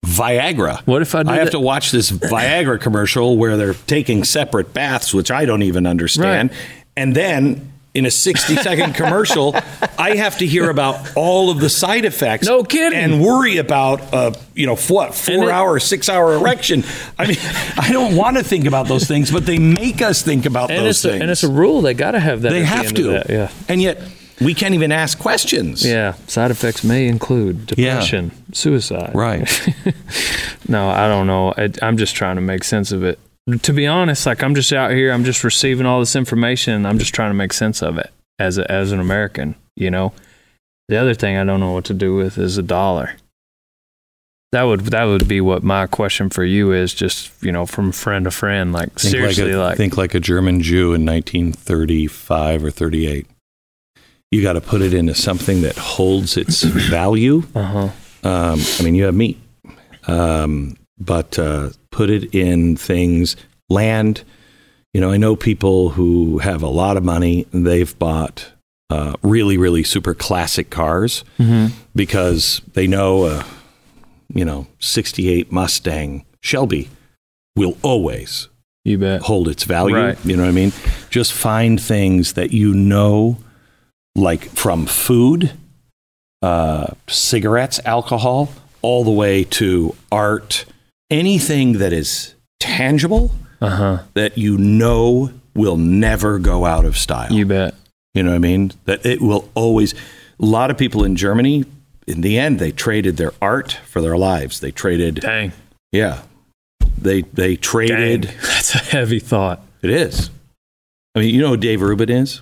[0.05, 0.81] Viagra?
[0.87, 4.23] what if I did I have that- to watch this Viagra commercial where they're taking
[4.23, 6.49] separate baths, which I don't even understand.
[6.51, 6.59] Right.
[6.97, 9.53] And then in a 60 second commercial,
[9.97, 12.47] I have to hear about all of the side effects.
[12.47, 12.97] No kidding.
[12.97, 16.83] And worry about, uh, you know, what, four it- hour, six hour erection.
[17.19, 17.37] I mean,
[17.77, 20.85] I don't want to think about those things, but they make us think about and
[20.85, 21.21] those it's, a, things.
[21.21, 21.81] and it's a rule.
[21.81, 22.49] They got to have that.
[22.51, 23.25] they the have end to.
[23.27, 23.51] Yeah.
[23.67, 24.01] And yet
[24.39, 25.85] we can't even ask questions.
[25.85, 26.13] Yeah.
[26.27, 29.11] Side effects may include depression, suicide.
[29.13, 29.47] Right.
[30.67, 31.53] No, I don't know.
[31.57, 33.19] I, I'm just trying to make sense of it.
[33.59, 36.73] To be honest, like I'm just out here, I'm just receiving all this information.
[36.73, 39.55] And I'm just trying to make sense of it as a, as an American.
[39.75, 40.13] You know,
[40.89, 43.15] the other thing I don't know what to do with is a dollar.
[44.51, 46.93] That would that would be what my question for you is.
[46.93, 50.13] Just you know, from friend to friend, like Think seriously, like, a, like think like
[50.13, 53.27] a German Jew in 1935 or 38.
[54.29, 57.43] You got to put it into something that holds its value.
[57.55, 57.89] uh huh.
[58.23, 59.39] Um, I mean, you have meat,
[60.07, 63.35] um, but uh, put it in things,
[63.69, 64.23] land.
[64.93, 67.47] You know, I know people who have a lot of money.
[67.53, 68.51] And they've bought
[68.89, 73.45] uh, really, really super classic cars hmm because they know a,
[74.33, 76.89] you know, 68 Mustang Shelby
[77.55, 78.47] will always
[78.85, 79.21] You bet.
[79.23, 79.95] hold its value.
[79.97, 80.17] Right.
[80.25, 80.71] You know what I mean?
[81.09, 83.37] Just find things that you know,
[84.15, 85.51] like from food,
[86.41, 88.49] uh, cigarettes, alcohol,
[88.81, 90.65] all the way to art,
[91.11, 93.99] anything that is tangible Uh huh.
[94.15, 97.31] that you know will never go out of style.
[97.31, 97.75] You bet.
[98.13, 98.71] You know what I mean?
[98.85, 99.93] That it will always.
[99.93, 101.65] A lot of people in Germany,
[102.07, 104.59] in the end, they traded their art for their lives.
[104.59, 105.51] They traded, Dang.
[105.91, 106.23] yeah,
[106.97, 107.57] they they Dang.
[107.61, 108.23] traded.
[108.41, 109.61] That's a heavy thought.
[109.83, 110.29] It is.
[111.15, 112.41] I mean, you know who Dave Rubin is?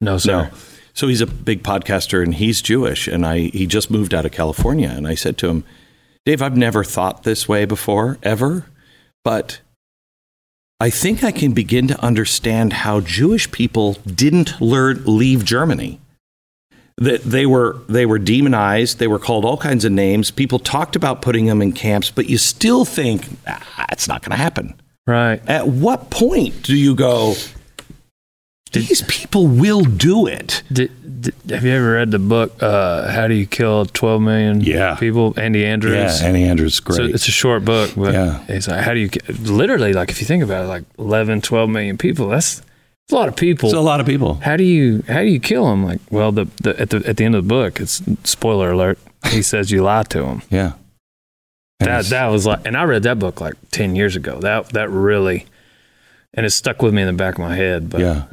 [0.00, 0.50] No, sir.
[0.94, 4.32] So he's a big podcaster and he's Jewish and I he just moved out of
[4.32, 5.64] California and I said to him,
[6.30, 8.66] "Dave, I've never thought this way before ever,
[9.24, 9.58] but
[10.78, 15.98] I think I can begin to understand how Jewish people didn't learn leave Germany.
[16.98, 20.30] That they were they were demonized, they were called all kinds of names.
[20.30, 24.30] People talked about putting them in camps, but you still think ah, it's not going
[24.30, 24.80] to happen.
[25.08, 25.42] Right.
[25.48, 27.34] At what point do you go,
[28.72, 30.62] These people will do it.
[30.72, 30.90] Did,
[31.22, 34.94] did, have you ever read the book uh, "How Do You Kill 12 Million Yeah.
[34.94, 35.34] People"?
[35.36, 36.20] Andy Andrews.
[36.20, 37.14] Yeah, Andy Andrews, is So great.
[37.14, 38.44] it's a short book, but Yeah.
[38.48, 39.10] it's like, how do you
[39.42, 42.28] literally like if you think about it, like 11, 12 million people.
[42.28, 43.68] That's, that's a lot of people.
[43.70, 44.34] It's a lot of people.
[44.34, 45.84] how do you how do you kill them?
[45.84, 48.98] Like, well, the, the at the at the end of the book, it's spoiler alert.
[49.30, 50.42] He says you lie to them.
[50.48, 50.72] Yeah.
[51.80, 54.38] And That that was like, and I read that book like ten years ago.
[54.38, 55.46] That that really,
[56.34, 57.90] and it stuck with me in the back of my head.
[57.90, 58.24] But yeah.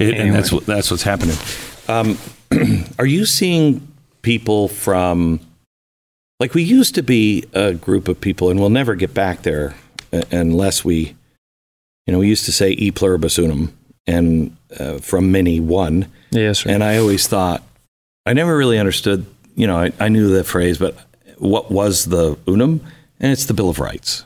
[0.00, 0.28] It, Anyway.
[0.28, 1.36] And that's what that's what's happening.
[1.88, 2.18] Um,
[2.98, 3.86] are you seeing
[4.22, 5.40] people from
[6.40, 9.74] like we used to be a group of people, and we'll never get back there
[10.12, 11.14] uh, unless we,
[12.06, 13.76] you know, we used to say e pluribus unum,
[14.06, 16.10] and uh, from many one.
[16.30, 16.70] yes, sir.
[16.70, 17.62] And I always thought,
[18.24, 20.96] I never really understood, you know, I, I knew the phrase, but
[21.36, 22.80] what was the unum?
[23.22, 24.24] And it's the Bill of Rights.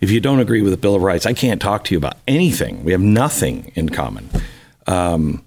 [0.00, 2.16] If you don't agree with the Bill of Rights, I can't talk to you about
[2.26, 2.82] anything.
[2.82, 4.28] We have nothing in common.
[4.86, 5.44] Um,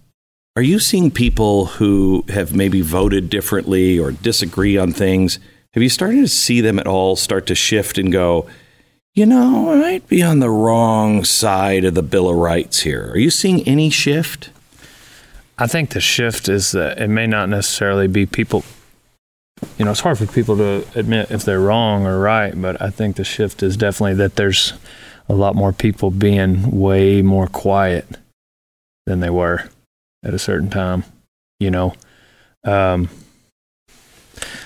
[0.55, 5.38] are you seeing people who have maybe voted differently or disagree on things?
[5.73, 8.47] Have you started to see them at all start to shift and go,
[9.13, 13.11] you know, I might be on the wrong side of the Bill of Rights here?
[13.11, 14.49] Are you seeing any shift?
[15.59, 18.63] I think the shift is that it may not necessarily be people.
[19.77, 22.89] You know, it's hard for people to admit if they're wrong or right, but I
[22.89, 24.73] think the shift is definitely that there's
[25.29, 28.07] a lot more people being way more quiet
[29.07, 29.63] than they were
[30.23, 31.03] at a certain time.
[31.59, 31.93] You know,
[32.65, 33.09] um,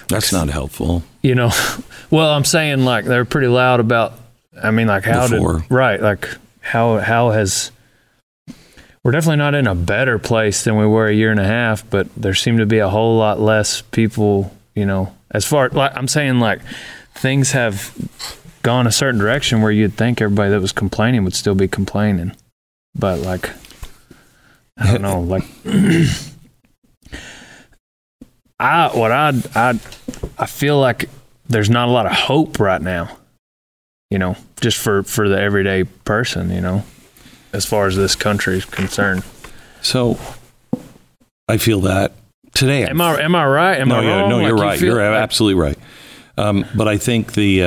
[0.09, 1.03] That's not helpful.
[1.21, 1.51] you know,
[2.11, 4.13] well, I'm saying like they're pretty loud about.
[4.61, 5.59] I mean, like how Before.
[5.59, 6.01] did right?
[6.01, 6.27] Like
[6.59, 7.71] how how has
[9.03, 11.89] we're definitely not in a better place than we were a year and a half,
[11.89, 14.53] but there seem to be a whole lot less people.
[14.75, 16.59] You know, as far like I'm saying, like
[17.13, 17.93] things have
[18.63, 22.35] gone a certain direction where you'd think everybody that was complaining would still be complaining,
[22.95, 23.49] but like
[24.81, 25.43] I don't know, like.
[28.59, 29.79] I what I I
[30.37, 31.09] I feel like
[31.49, 33.17] there's not a lot of hope right now.
[34.09, 36.51] You know, just for for the everyday person.
[36.51, 36.83] You know,
[37.53, 39.23] as far as this country is concerned.
[39.81, 40.19] So
[41.47, 42.11] I feel that
[42.53, 42.85] today.
[42.85, 43.79] Am I am I right?
[43.79, 44.29] Am no, I wrong?
[44.29, 44.79] no, Like, you're you right.
[44.79, 45.77] feel- you're like- absolutely right.
[46.37, 47.59] Um, but I think the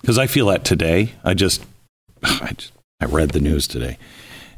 [0.00, 1.12] because I feel that today.
[1.24, 1.64] I just
[2.24, 3.98] I just I read the news today,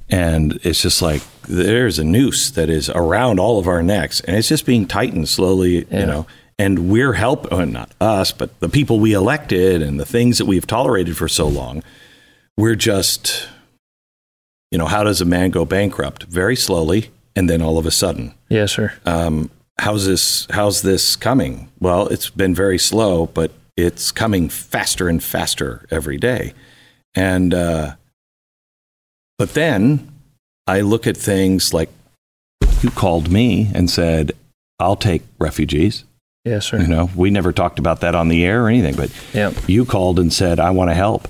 [0.09, 4.36] and it's just like there's a noose that is around all of our necks, and
[4.36, 5.86] it's just being tightened slowly.
[5.90, 6.00] Yeah.
[6.00, 6.26] You know.
[6.59, 10.46] And we're help, well, not us, but the people we elected and the things that
[10.46, 11.82] we've tolerated for so long.
[12.57, 13.46] We're just,
[14.70, 16.22] you know, how does a man go bankrupt?
[16.22, 18.94] Very slowly, and then all of a sudden Yes, sir.
[19.04, 25.07] um, how's this how's this coming well it's been very slow but it's coming faster
[25.11, 26.54] and faster every day
[27.14, 27.94] and uh,
[29.39, 30.11] but then
[30.66, 31.89] i look at things like
[32.82, 34.32] you called me and said
[34.80, 36.05] i'll take refugees
[36.45, 36.78] Yes, sir.
[36.80, 39.55] you know we never talked about that on the air or anything but Yep.
[39.68, 41.28] you called and said i want to help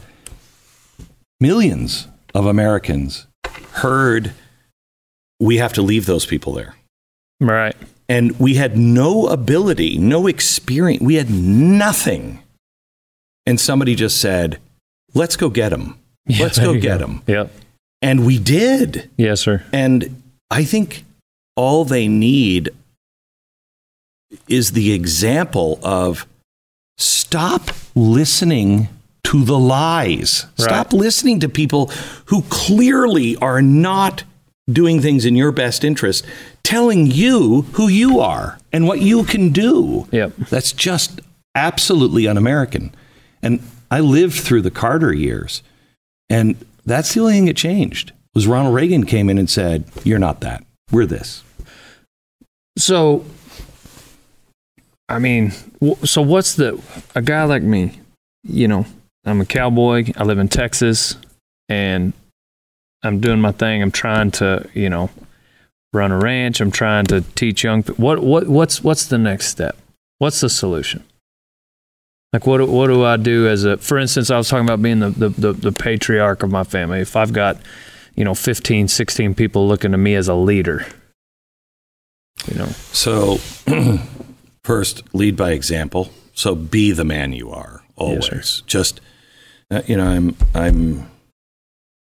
[1.40, 3.26] millions of americans
[3.72, 4.32] heard
[5.40, 6.74] we have to leave those people there
[7.40, 7.76] Right.
[8.08, 11.02] and we had no ability, no experience.
[11.02, 12.38] We had nothing.
[13.44, 14.58] And somebody just said,
[15.12, 15.98] "Let's go get them.
[16.26, 17.50] Yeah, Let's go get them." Yep.
[18.02, 19.10] And we did.
[19.16, 19.64] Yes, sir.
[19.72, 21.04] And I think
[21.56, 22.70] all they need
[24.48, 26.26] is the example of
[26.98, 28.88] stop listening
[29.24, 30.46] to the lies.
[30.58, 30.64] Right.
[30.64, 31.90] Stop listening to people
[32.26, 34.24] who clearly are not
[34.68, 36.24] doing things in your best interest,
[36.62, 40.06] telling you who you are and what you can do.
[40.10, 40.32] Yep.
[40.50, 41.20] That's just
[41.54, 42.94] absolutely un American.
[43.42, 45.62] And I lived through the Carter years,
[46.28, 46.56] and
[46.86, 50.40] that's the only thing that changed was Ronald Reagan came in and said, You're not
[50.40, 50.64] that.
[50.92, 51.42] We're this.
[52.78, 53.24] So,
[55.08, 55.52] I mean,
[56.04, 56.80] so what's the
[57.14, 58.00] a guy like me?
[58.44, 58.86] You know,
[59.24, 60.12] I'm a cowboy.
[60.16, 61.16] I live in Texas,
[61.68, 62.12] and
[63.02, 63.82] I'm doing my thing.
[63.82, 65.10] I'm trying to, you know,
[65.92, 66.60] run a ranch.
[66.60, 67.82] I'm trying to teach young.
[67.82, 69.76] What what what's what's the next step?
[70.18, 71.02] What's the solution?
[72.36, 73.78] Like what do- what do I do as a?
[73.78, 77.00] For instance, I was talking about being the the, the, the patriarch of my family.
[77.00, 77.56] If I've got,
[78.14, 80.84] you know, 15, 16 people looking to me as a leader,
[82.46, 82.66] you know.
[82.92, 83.38] So,
[84.64, 86.10] first, lead by example.
[86.34, 88.28] So, be the man you are always.
[88.30, 89.00] Yes, Just,
[89.70, 91.10] uh, you know, I'm, I'm,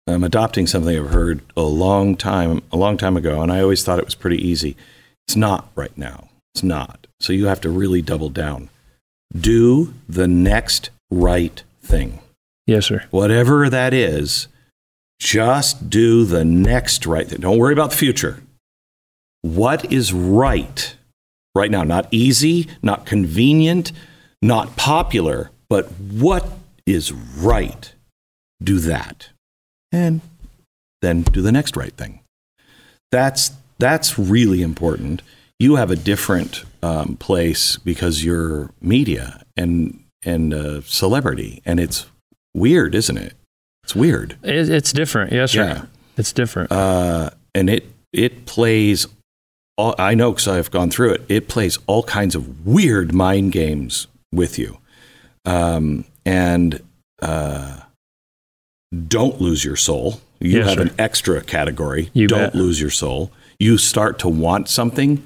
[0.06, 3.84] I'm adopting something I've heard a long time, a long time ago, and I always
[3.84, 4.78] thought it was pretty easy.
[5.28, 6.30] It's not right now.
[6.54, 7.06] It's not.
[7.20, 8.70] So you have to really double down.
[9.38, 12.20] Do the next right thing
[12.66, 13.04] Yes, sir.
[13.10, 14.48] whatever that is,
[15.18, 17.40] Just do the next right thing.
[17.40, 18.42] Don't worry about the future.
[19.42, 20.94] What is right
[21.54, 21.82] right now?
[21.84, 23.92] Not easy, not convenient,
[24.40, 26.48] not popular, but what
[26.86, 27.92] is right?
[28.62, 29.28] Do that.
[29.92, 30.20] And
[31.02, 32.20] then do the next right thing.
[33.10, 35.22] That's that's really important.
[35.58, 42.06] You have a different um, place because you're media and and uh, celebrity, and it's
[42.54, 43.34] weird, isn't it?
[43.84, 44.36] It's weird.
[44.42, 45.32] It, it's different.
[45.32, 45.64] Yes, sir.
[45.64, 45.84] Yeah.
[46.16, 46.70] It's different.
[46.70, 49.06] Uh, and it it plays.
[49.78, 51.22] All, I know because I've gone through it.
[51.28, 54.78] It plays all kinds of weird mind games with you,
[55.46, 56.80] um, and
[57.22, 57.80] uh,
[59.08, 60.20] don't lose your soul.
[60.40, 60.82] You Yes, have sir.
[60.82, 62.10] an extra category.
[62.12, 62.54] You don't bet.
[62.54, 63.30] lose your soul.
[63.58, 65.24] You start to want something,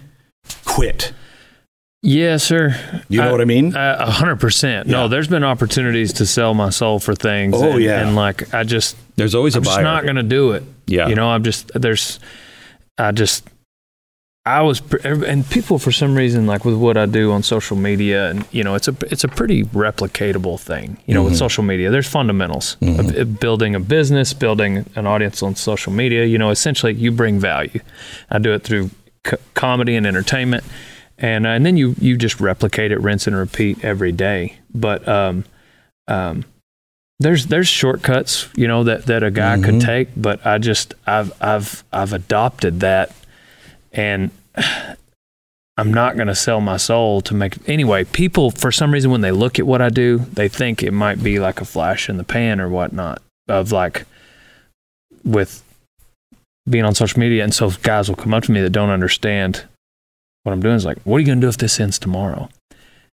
[0.64, 1.12] quit.
[2.06, 2.74] Yes, sir.
[3.08, 3.74] You know I- what I mean?
[3.76, 4.86] A hundred percent.
[4.88, 7.54] No, there's been opportunities to sell my soul for things.
[7.56, 8.00] Oh, and, yeah.
[8.06, 10.62] and like I just, There's always I'm just not going to do it.
[10.86, 11.08] Yeah.
[11.08, 12.20] You know, I'm just there's,
[12.96, 13.46] I just,
[14.44, 18.30] I was, and people for some reason like with what I do on social media,
[18.30, 20.98] and you know, it's a it's a pretty replicatable thing.
[21.06, 21.30] You know, Mm-hmm.
[21.30, 25.92] with social media, there's fundamentals of, of building a business, building an audience on social
[25.92, 26.24] media.
[26.26, 27.80] You know, essentially, you bring value.
[28.30, 28.90] I do it through
[29.24, 30.62] co- comedy and entertainment,
[31.18, 34.58] and uh, and then you you just replicate it, rinse and repeat every day.
[34.74, 35.44] But um,
[36.08, 36.44] um,
[37.18, 41.32] there's there's shortcuts, you know, that that a guy could take, but I just I've
[41.42, 43.14] I've I've adopted that,
[43.92, 44.30] and
[45.78, 48.04] I'm not going to sell my soul to make anyway.
[48.04, 51.22] People for some reason when they look at what I do, they think it might
[51.22, 54.04] be like a flash in the pan or whatnot of like
[55.24, 55.62] with
[56.68, 59.64] being on social media, and so guys will come up to me that don't understand
[60.46, 60.76] what I'm doing.
[60.76, 62.48] Is like, what are you going to do if this ends tomorrow?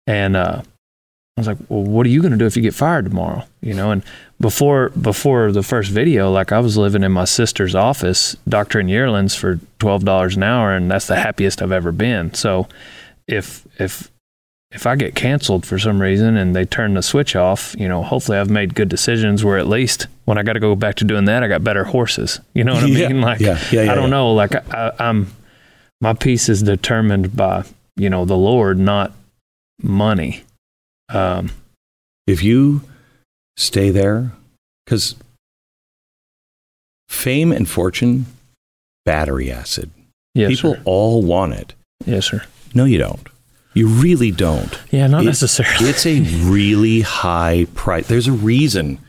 [0.07, 2.73] And uh, I was like, well, what are you going to do if you get
[2.73, 3.43] fired tomorrow?
[3.61, 4.03] You know, and
[4.39, 9.35] before before the first video, like I was living in my sister's office, doctoring yearlings
[9.35, 12.33] for twelve dollars an hour, and that's the happiest I've ever been.
[12.33, 12.67] So,
[13.27, 14.09] if if
[14.71, 18.03] if I get canceled for some reason and they turn the switch off, you know,
[18.03, 21.05] hopefully I've made good decisions where at least when I got to go back to
[21.05, 22.41] doing that, I got better horses.
[22.53, 23.21] You know what I Yeah, mean?
[23.21, 24.33] Like, yeah, yeah, yeah, I don't know.
[24.33, 25.31] Like, I, I'm
[26.01, 27.63] my peace is determined by
[27.95, 29.13] you know the Lord, not
[29.81, 30.43] money.
[31.09, 31.51] Um,
[32.27, 32.81] if you
[33.55, 34.31] stay there,
[34.85, 35.15] because
[37.07, 38.25] fame and fortune,
[39.05, 39.89] battery acid.
[40.33, 40.81] yes, People sir.
[40.85, 41.73] all want it.
[42.05, 42.43] Yes, sir.
[42.73, 43.27] No, you don't.
[43.73, 44.77] You really don't.
[44.91, 45.89] Yeah, not It- necessarily.
[45.89, 46.19] It's a
[46.49, 48.07] really high price.
[48.07, 48.99] There's a reason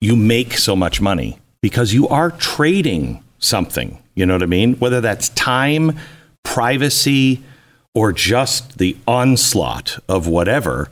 [0.00, 3.98] you make so much money because you are trading something.
[4.14, 4.74] You know what I mean?
[4.74, 5.96] Whether that's time,
[6.54, 7.42] privacy,
[7.94, 10.88] or just the onslaught of whatever,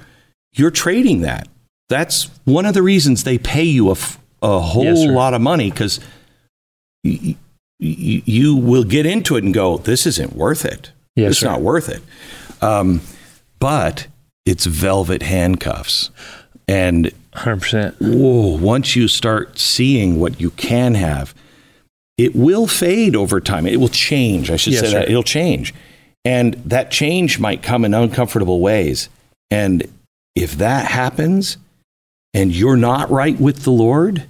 [0.53, 1.49] you're trading that.
[1.89, 5.41] That's one of the reasons they pay you a, f- a whole Yes, lot of
[5.41, 5.99] money because
[7.05, 7.35] y-
[7.81, 10.93] y- you will get into it and go, this isn't worth it.
[11.17, 11.47] Yes, it's sir.
[11.49, 12.03] not worth it.
[12.63, 13.01] Um,
[13.59, 14.07] but
[14.47, 16.11] it's velvet handcuffs.
[16.69, 17.97] And Hundred percent.
[18.01, 21.35] whoa, once you start seeing what you can have,
[22.19, 23.67] it will fade over time.
[23.67, 24.51] It will change.
[24.51, 25.73] I should Yes, say that it'll change.
[26.25, 29.09] And that change might come in uncomfortable ways.
[29.51, 29.85] And
[30.35, 31.57] if that happens
[32.35, 34.25] and you're not right with the Lord,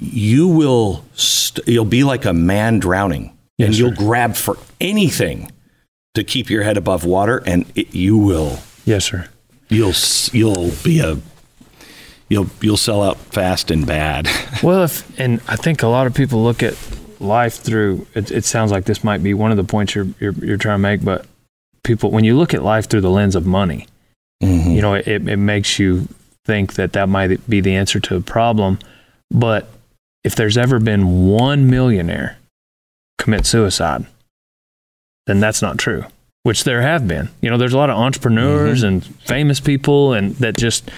[0.00, 3.26] you will st- you'll be like a man drowning
[3.58, 3.96] and Yes, you'll sir.
[3.96, 5.50] grab for anything
[6.14, 9.28] to keep your head above water and it, you will Yes, sir.
[9.68, 9.94] you'll
[10.32, 11.18] you'll be a
[12.28, 14.28] you'll you'll sell out fast and bad.
[14.64, 16.74] Well, if and I think a lot of people look at
[17.20, 18.06] life through.
[18.14, 20.74] It, it sounds like this might be one of the points you're, you're you're trying
[20.74, 21.26] to make, but
[21.82, 23.86] people when you look at life through the lens of money,
[24.42, 24.70] mm-hmm.
[24.70, 26.08] you know, it, it makes you
[26.44, 28.78] think that that might be the answer to a problem.
[29.30, 29.68] But
[30.22, 32.38] if there's ever been one millionaire
[33.18, 34.06] commit suicide,
[35.26, 36.04] then that's not true.
[36.42, 37.30] Which there have been.
[37.40, 38.88] You know, there's a lot of entrepreneurs mm-hmm.
[38.88, 40.90] and famous people, and that just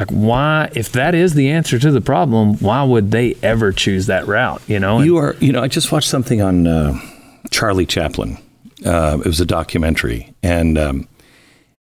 [0.00, 4.06] like why, if that is the answer to the problem, why would they ever choose
[4.06, 4.62] that route?
[4.66, 6.98] You know, And- You are, you know, I just watched something on uh,
[7.50, 8.38] Charlie Chaplin.
[8.84, 11.06] Uh, it was a documentary, and um,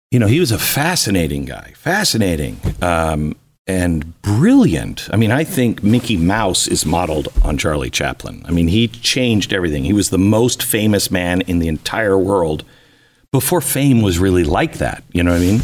[0.10, 3.36] you know, he was a fascinating guy, fascinating um,
[3.68, 5.08] and brilliant.
[5.14, 8.42] I mean, I think Mickey Mouse is modeled on Charlie Chaplin.
[8.48, 9.84] I mean, he changed everything.
[9.84, 12.64] He was the most famous man in the entire world
[13.32, 15.04] before fame was really like that.
[15.12, 15.62] You know what I mean?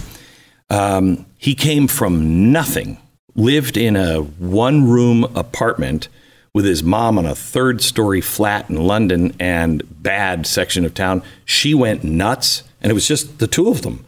[0.73, 2.97] Um, he came from nothing,
[3.35, 6.07] lived in a one room apartment
[6.51, 11.21] with his mom on a third story flat in London and bad section of town.
[11.45, 14.03] She went nuts, and it was just the two of them.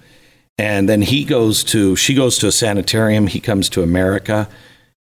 [0.57, 3.28] And then he goes to, she goes to a sanitarium.
[3.28, 4.49] He comes to America.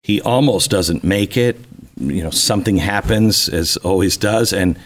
[0.03, 1.57] He almost doesn't make it,
[1.97, 4.77] you know, something happens as always does, and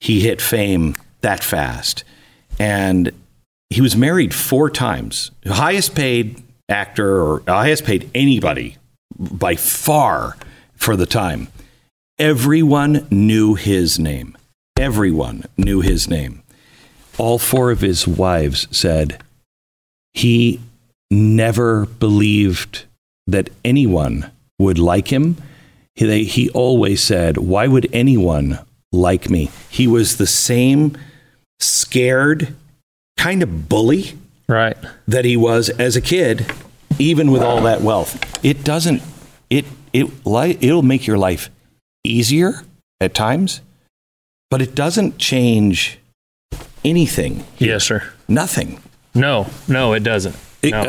[0.00, 2.02] he hit fame that fast.
[2.58, 3.12] And
[3.70, 8.76] he was married four times, highest paid actor or highest paid anybody
[9.18, 10.36] by far
[10.74, 11.48] for the time.
[12.18, 14.36] Everyone knew his name.
[14.78, 16.42] Everyone knew his name.
[17.16, 19.22] All four of his wives said
[20.14, 20.60] he
[21.10, 22.84] never believed
[23.26, 25.36] that anyone would like him.
[25.94, 28.58] He, they, he always said, Why would anyone
[28.92, 29.50] like me?
[29.68, 30.96] He was the same
[31.60, 32.54] scared,
[33.18, 34.16] kind of bully
[34.48, 34.78] Right.
[35.06, 36.46] that he was as a kid,
[36.98, 38.18] even with all that wealth.
[38.42, 39.02] It doesn't.
[39.50, 41.50] It it it'll make your life
[42.04, 42.62] easier
[43.00, 43.60] at times,
[44.50, 45.98] but it doesn't change
[46.84, 47.44] anything.
[47.58, 48.02] Yes, sir.
[48.28, 48.80] Nothing.
[49.14, 50.36] No, no, it doesn't.
[50.62, 50.82] It- No.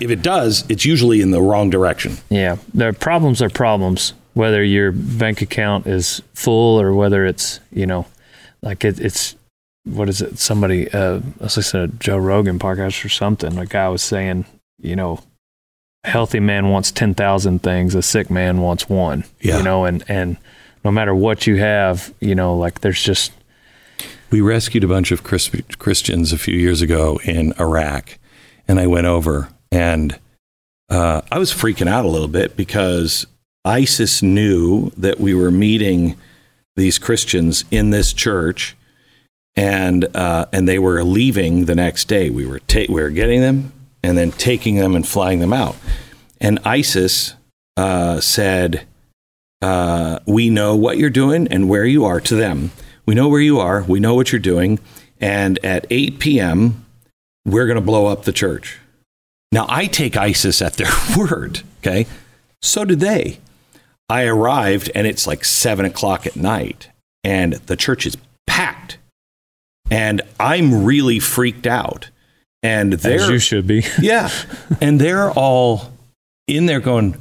[0.00, 2.18] If it does, it's usually in the wrong direction.
[2.30, 4.12] Yeah, the problems are problems.
[4.34, 8.06] Whether your bank account is full or whether it's you know,
[8.62, 9.36] like it, it's
[9.84, 10.38] what is it?
[10.38, 13.58] Somebody, uh, I was listening to Joe Rogan podcast or something.
[13.58, 14.46] A guy was saying,
[14.80, 15.20] you know,
[16.04, 19.24] a healthy man wants ten thousand things, a sick man wants one.
[19.40, 19.58] Yeah.
[19.58, 20.36] You know, and and
[20.84, 23.32] no matter what you have, you know, like there's just
[24.30, 28.18] We rescued a bunch of Chris- Christians a few years ago in Iraq,
[28.68, 30.18] and I went over and
[30.90, 33.26] uh, I was freaking out a little bit because
[33.64, 36.16] ISIS knew that we were meeting
[36.76, 38.76] these Christians in this church,
[39.56, 42.30] and uh, and they were leaving the next day.
[42.30, 45.76] We were ta- we were getting them and then taking them and flying them out,
[46.40, 47.34] and ISIS
[47.76, 48.86] uh, said,
[49.62, 52.72] uh, "We know what you're doing and where you are." To them,
[53.06, 53.82] we know where you are.
[53.82, 54.78] We know what you're doing,
[55.20, 56.84] and at 8 p.m.
[57.44, 58.78] we're going to blow up the church.
[59.54, 62.06] Now, I take ISIS at their word, okay?
[62.60, 63.38] So did they.
[64.08, 66.88] I arrived and it's like seven o'clock at night
[67.22, 68.98] and the church is packed.
[69.90, 72.08] And I'm really freaked out.
[72.62, 73.84] And as you should be.
[74.00, 74.30] yeah.
[74.80, 75.92] And they're all
[76.46, 77.16] in there going,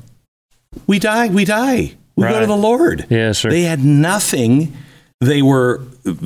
[0.88, 1.95] We die, we die.
[2.16, 3.07] We go to the Lord.
[3.09, 3.49] yes, sir.
[3.49, 4.76] They had nothing.
[5.20, 5.80] They were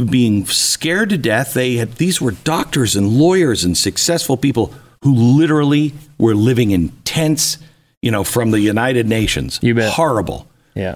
[0.09, 1.53] being scared to death.
[1.53, 4.73] They had these were doctors and lawyers and successful people
[5.03, 7.57] who literally were living in tents,
[8.01, 9.59] you know, from the United Nations.
[9.61, 9.93] You bet.
[9.93, 10.47] Horrible.
[10.75, 10.95] yeah.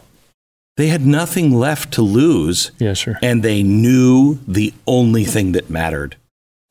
[0.82, 3.19] They had nothing left to lose, Yes, sir.
[3.21, 6.15] and they knew the only thing that mattered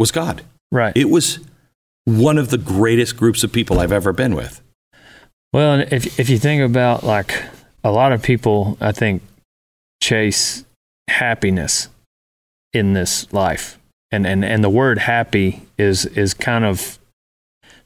[0.00, 0.42] was God.
[0.72, 0.96] Right.
[0.96, 1.38] It was
[2.06, 4.62] one of the greatest groups of people I've ever been with.
[5.52, 7.44] Well, if if you think about like
[7.84, 9.22] a lot of people, I think
[10.02, 10.64] chase
[11.06, 11.86] happiness
[12.72, 13.78] in this life,
[14.10, 16.98] and and and the word happy is is kind of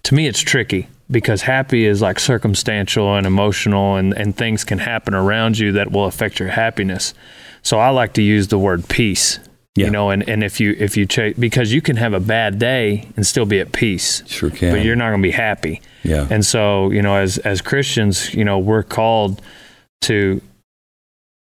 [0.04, 4.78] to me it's tricky because happy is like circumstantial and emotional, and and things can
[4.80, 7.14] happen around you that will affect your happiness.
[7.62, 9.38] So I like to use the word peace.
[9.76, 9.86] Yeah.
[9.86, 12.58] You know, and, and if you if you chase because you can have a bad
[12.58, 14.72] day and still be at peace, Sure can.
[14.72, 15.80] but you're not going to be happy.
[16.04, 16.28] yeah.
[16.30, 19.40] And so, you know, as as Christians, you know, we're called
[20.02, 20.40] to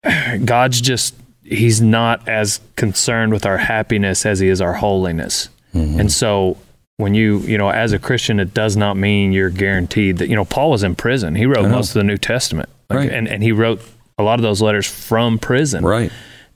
[0.44, 1.14] God's just
[1.44, 5.48] he's not as concerned with our happiness as he is our holiness.
[5.74, 6.00] Mhm.
[6.00, 6.56] And so
[6.98, 10.36] when you, you know, as a Christian, it does not mean you're guaranteed that, you
[10.36, 11.34] know, Paul was in prison.
[11.34, 12.68] He wrote most of the New Testament.
[12.90, 13.10] Like, Right.
[13.10, 13.80] And and he wrote
[14.18, 15.84] a lot of those letters from prison.
[15.84, 16.12] right.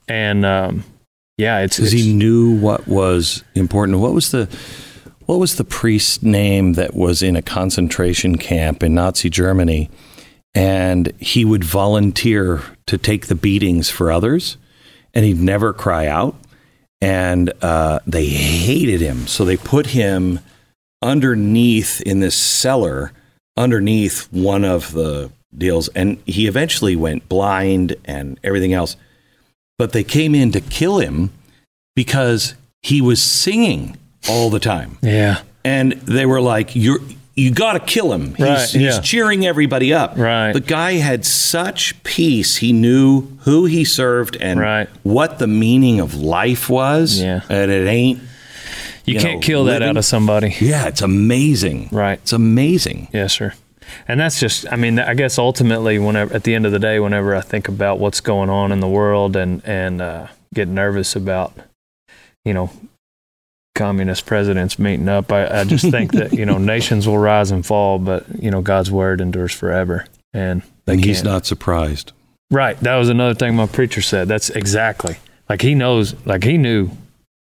[0.07, 0.83] And um
[1.37, 3.99] yeah, it's, because he knew what was important.
[3.99, 4.49] What was the
[5.27, 9.89] what was the priest's name that was in a concentration camp in Nazi Germany,
[10.55, 14.57] and he would volunteer to take the beatings for others,
[15.13, 16.35] and he'd never cry out,
[17.01, 20.39] and uh, they hated him, so they put him
[21.01, 23.11] underneath in this cellar
[23.55, 28.95] underneath one of the deals, and he eventually went blind and everything else
[29.77, 31.31] but they came in to kill him
[31.95, 34.97] because he was singing all the time.
[35.01, 35.41] yeah.
[35.63, 36.99] And they were like, You're
[37.37, 38.33] you gotta kill him.
[38.35, 40.17] He's, Right, he's cheering everybody up.
[40.17, 40.51] Right.
[40.51, 42.57] The guy had such peace.
[42.57, 44.89] He knew who he served and Right.
[45.03, 47.21] what the meaning of life was.
[47.21, 47.41] Yeah.
[47.47, 48.19] And it ain't
[49.05, 50.53] You, You can't know, kill that out of somebody.
[50.59, 51.87] yeah, it's amazing.
[51.93, 52.19] Right.
[52.21, 53.07] It's amazing.
[53.13, 53.53] Yes, sir.
[54.05, 56.99] And that's just, I mean, I guess ultimately, whenever at the end of the day,
[56.99, 61.15] whenever I think about what's going on in the world and and uh, get nervous
[61.15, 61.53] about,
[62.43, 62.69] you know,
[63.77, 67.65] communist presidents meeting up, I, I just think that you know nations will rise and
[67.65, 71.45] fall, but you know God's word endures forever, and And he's can't.
[71.45, 72.11] surprised.
[72.51, 72.77] right.
[72.81, 74.27] That was another thing my preacher said.
[74.27, 75.17] That's exactly
[75.49, 76.89] like he knows, like he knew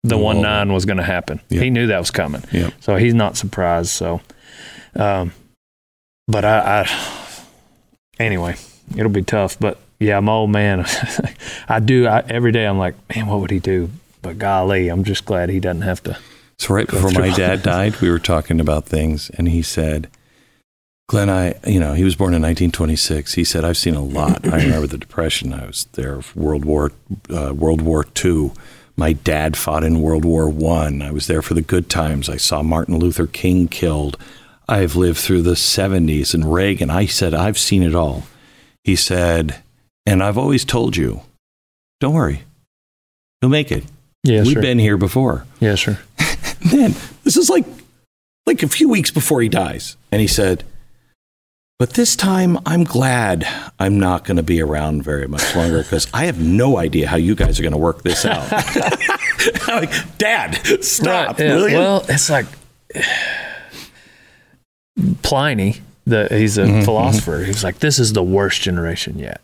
[0.04, 0.18] the Oh.
[0.18, 1.40] one nine was going to happen.
[1.48, 2.42] He knew that was coming.
[2.52, 2.70] Yeah.
[2.80, 3.90] So he's not surprised.
[3.90, 4.20] So,
[4.96, 5.32] um,
[6.26, 7.44] but I, I,
[8.18, 8.56] anyway,
[8.96, 9.56] it'll be tough.
[9.60, 10.84] But yeah, my old man.
[11.68, 12.64] I do I, every day.
[12.66, 13.90] I'm like, man, what would he do?
[14.22, 16.16] But golly, I'm just glad he doesn't have to.
[16.58, 20.08] So right before my dad died, we were talking about things, and he said,
[21.08, 23.34] "Glenn, I, you know, he was born in 1926.
[23.34, 24.46] He said I've seen a lot.
[24.46, 25.52] I remember the Depression.
[25.52, 26.92] I was there, World War,
[27.28, 28.52] uh, World War II.
[28.96, 31.02] My dad fought in World War One.
[31.02, 31.08] I.
[31.08, 32.28] I was there for the good times.
[32.28, 34.16] I saw Martin Luther King killed.
[34.68, 36.88] I've lived through the 70s and Reagan.
[36.88, 38.22] I said I've seen it all.
[38.84, 39.62] He said,
[40.06, 41.22] and I've always told you,
[42.00, 42.44] don't worry,
[43.40, 43.84] you'll make it.
[44.24, 44.60] Yes, We've sir.
[44.62, 45.98] been here before." Yes, sir.
[46.72, 46.94] man,
[47.24, 47.64] this is like
[48.46, 49.96] like a few weeks before he dies.
[50.10, 50.64] And he said,
[51.78, 53.46] but this time I'm glad
[53.80, 57.16] I'm not going to be around very much longer because I have no idea how
[57.16, 58.46] you guys are going to work this out.
[59.68, 60.54] I'm like, Dad,
[60.84, 61.38] stop.
[61.40, 61.78] Right, yeah.
[61.78, 62.46] Well, it's like
[65.22, 67.38] Pliny, the he's a Mm-hmm, philosopher.
[67.40, 69.40] He was like, "This is the worst generation yet."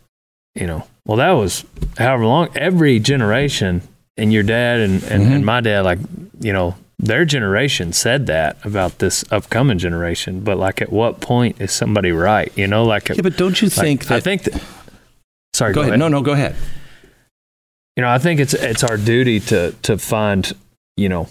[0.55, 0.87] You know.
[1.05, 1.65] Well, that was
[1.97, 2.49] however long.
[2.55, 3.81] Every generation,
[4.19, 5.33] and your dad and and, Mm-hmm.
[5.33, 5.99] and my dad, like
[6.39, 10.41] you know, their generation said that about this upcoming generation.
[10.41, 12.51] But like, at what point is somebody right?
[12.57, 14.15] You know, like, yeah, but don't you like, think that?
[14.15, 14.61] I think that.
[15.53, 15.97] Sorry, go ahead.
[15.99, 16.55] No, no, go ahead.
[17.95, 20.51] you know, I think it's it's our duty to to find,
[20.97, 21.27] you know,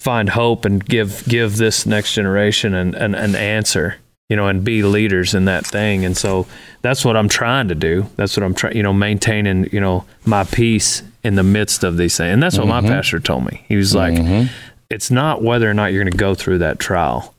[0.00, 3.96] find hope and give give this next generation an, an, an answer,
[4.32, 6.06] you know, and be leaders in that thing.
[6.06, 6.46] And so
[6.80, 8.06] that's what I'm trying to do.
[8.16, 11.98] That's what I'm trying, you know, maintaining, you know, my peace in the midst of
[11.98, 12.32] these things.
[12.32, 13.62] And that's what my pastor told me.
[13.68, 14.48] He was like, Mhm.
[14.88, 17.34] it's not whether or not you're going to go through that trial.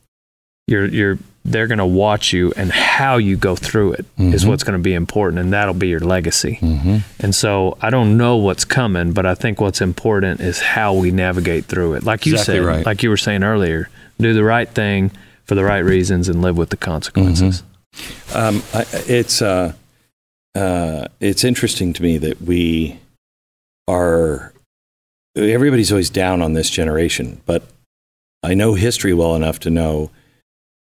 [0.68, 4.48] You're you're they're going to watch you and how you go through it is Mhm.
[4.50, 6.60] what's going to be important and that'll be your legacy.
[6.62, 7.02] Mhm.
[7.20, 11.10] And so I don't know what's coming, but I think what's important is how we
[11.12, 12.04] navigate through it.
[12.06, 12.86] Like you Exactly said, right.
[12.86, 13.90] like you were saying earlier,
[14.22, 15.12] do the right thing
[15.46, 17.64] for the right reasons and live with the consequences.
[18.34, 19.74] Um, I, it's uh,
[20.56, 23.00] uh, it's interesting to me that we
[23.88, 24.54] are.
[25.36, 27.64] Everybody's always down on this generation, but
[28.44, 30.12] I know history well enough to know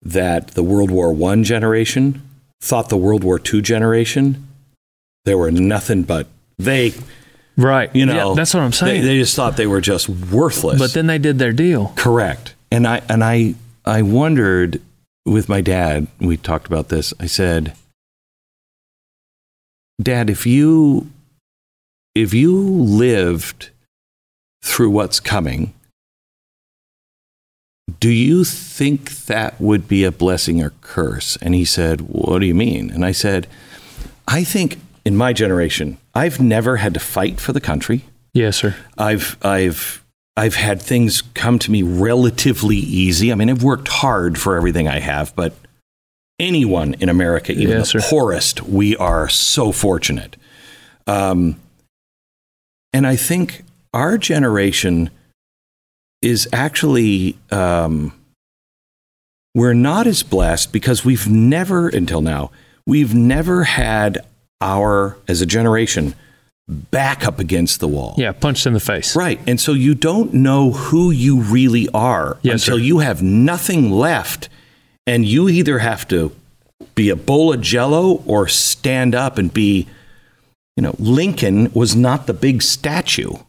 [0.02, 2.22] that the World War One generation
[2.62, 4.46] thought the World War Two generation
[5.26, 6.94] they were nothing but they.
[7.58, 7.94] Right.
[7.94, 9.02] You know, Yeah, that's what I'm They, saying.
[9.04, 10.80] they just thought they were just worthless.
[10.80, 11.92] but then they did their deal.
[11.98, 12.56] Correct.
[12.72, 13.56] And I and I
[13.86, 14.82] I wondered
[15.26, 17.14] with my dad, we talked about this.
[17.20, 17.74] I said,
[20.02, 21.10] "Dad, if you
[22.16, 23.70] if you lived
[24.64, 25.74] through what's coming,
[28.00, 32.46] do you think that would be a blessing or curse?" And he said, "What do
[32.46, 33.48] you mean?" And I said,
[34.28, 38.06] "I think in my generation, I've never had to fight for the country.
[38.34, 38.76] Yes, sir.
[38.98, 40.04] I've I've
[40.40, 43.30] I've had things come to me relatively easy.
[43.30, 45.54] I mean, I've worked hard for everything I have, but
[46.40, 48.10] anyone in America, even Yes, the sir.
[48.10, 50.38] poorest, we are so fortunate.
[51.08, 51.58] Um,
[52.94, 53.64] and I think
[53.94, 55.10] our generation
[56.22, 58.14] is actually um,
[59.54, 62.52] we're not as blessed because we've never until now
[62.88, 64.26] we've never had
[64.62, 66.16] our as a generation
[66.70, 68.14] back up against the wall.
[68.18, 69.16] Yeah, punched in the face.
[69.16, 69.40] Right.
[69.48, 72.84] And so you don't know who you really are Yes, until sir.
[72.84, 74.50] you have nothing left.
[75.08, 76.32] And you either have to
[76.94, 79.88] be a bowl of jello or stand up and be,
[80.78, 83.32] you know, Lincoln was not the big statue.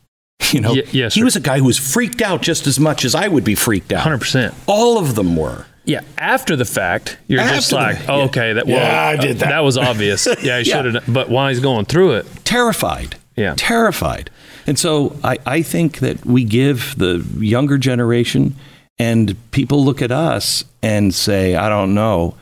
[0.52, 1.24] You know, Ye- yes, he sir.
[1.26, 3.92] was a guy who was freaked out just as much as I would be freaked
[3.92, 4.04] out.
[4.06, 4.52] 100%.
[4.66, 5.66] All of them were.
[5.84, 8.24] Yeah, after the fact, you're just After the- like, oh, yeah.
[8.24, 9.48] okay, that well, Yeah, I did that.
[9.48, 10.26] That was obvious.
[10.42, 10.82] Yeah, he Yeah.
[10.82, 11.04] should have.
[11.12, 13.16] But while he's going through it, terrified.
[13.36, 13.54] Yeah.
[13.56, 14.30] Terrified.
[14.66, 18.54] And so I, I think that we give the younger generation
[18.98, 22.34] and people look at us and say, I don't know.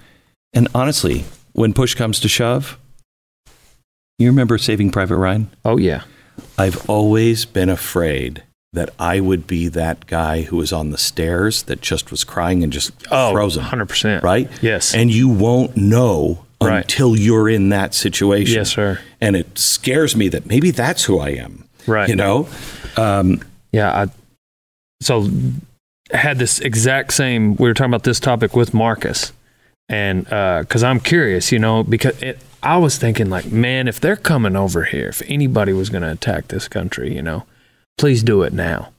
[0.53, 2.77] And honestly, when push comes to shove,
[4.19, 5.51] you remember Saving Private Ryan?
[5.65, 6.03] oh yeah,
[6.59, 8.43] I've always been afraid
[8.73, 12.63] that I would be that guy who was on the stairs that just was crying
[12.63, 13.65] and just oh, frozen.
[13.65, 14.23] 100%.
[14.23, 14.49] Right?
[14.63, 14.95] Yes.
[14.95, 16.79] And you won't know Right.
[16.81, 18.57] until you're in that situation.
[18.57, 18.99] Yes, sir.
[19.21, 21.65] And it scares me that maybe that's who I am.
[21.87, 22.09] Right.
[22.09, 22.49] You know?
[22.97, 23.41] Um,
[23.73, 23.91] Yeah.
[24.07, 24.07] I,
[25.01, 25.31] so
[26.11, 27.55] had this exact same.
[27.57, 29.33] We were talking about this topic with Marcus,
[29.89, 34.17] and because I'm curious, you know, because it, I was thinking like, man, if they're
[34.17, 37.45] coming over here, if anybody was going to attack this country, you know,
[37.99, 38.93] please do it now,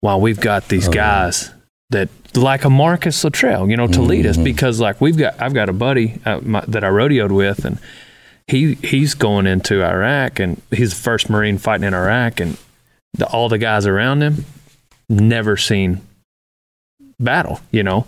[0.00, 1.50] while we've got these Oh, guys
[1.90, 4.44] that like a Marcus Luttrell, you know, to lead us Mhm.
[4.44, 7.78] because like we've got I've got a buddy uh, my, that I rodeoed with and.
[8.46, 12.56] He, he's going into Iraq and he's the first Marine fighting in Iraq and
[13.16, 14.44] the, all the guys around him
[15.08, 16.00] never seen
[17.20, 18.06] battle, you know.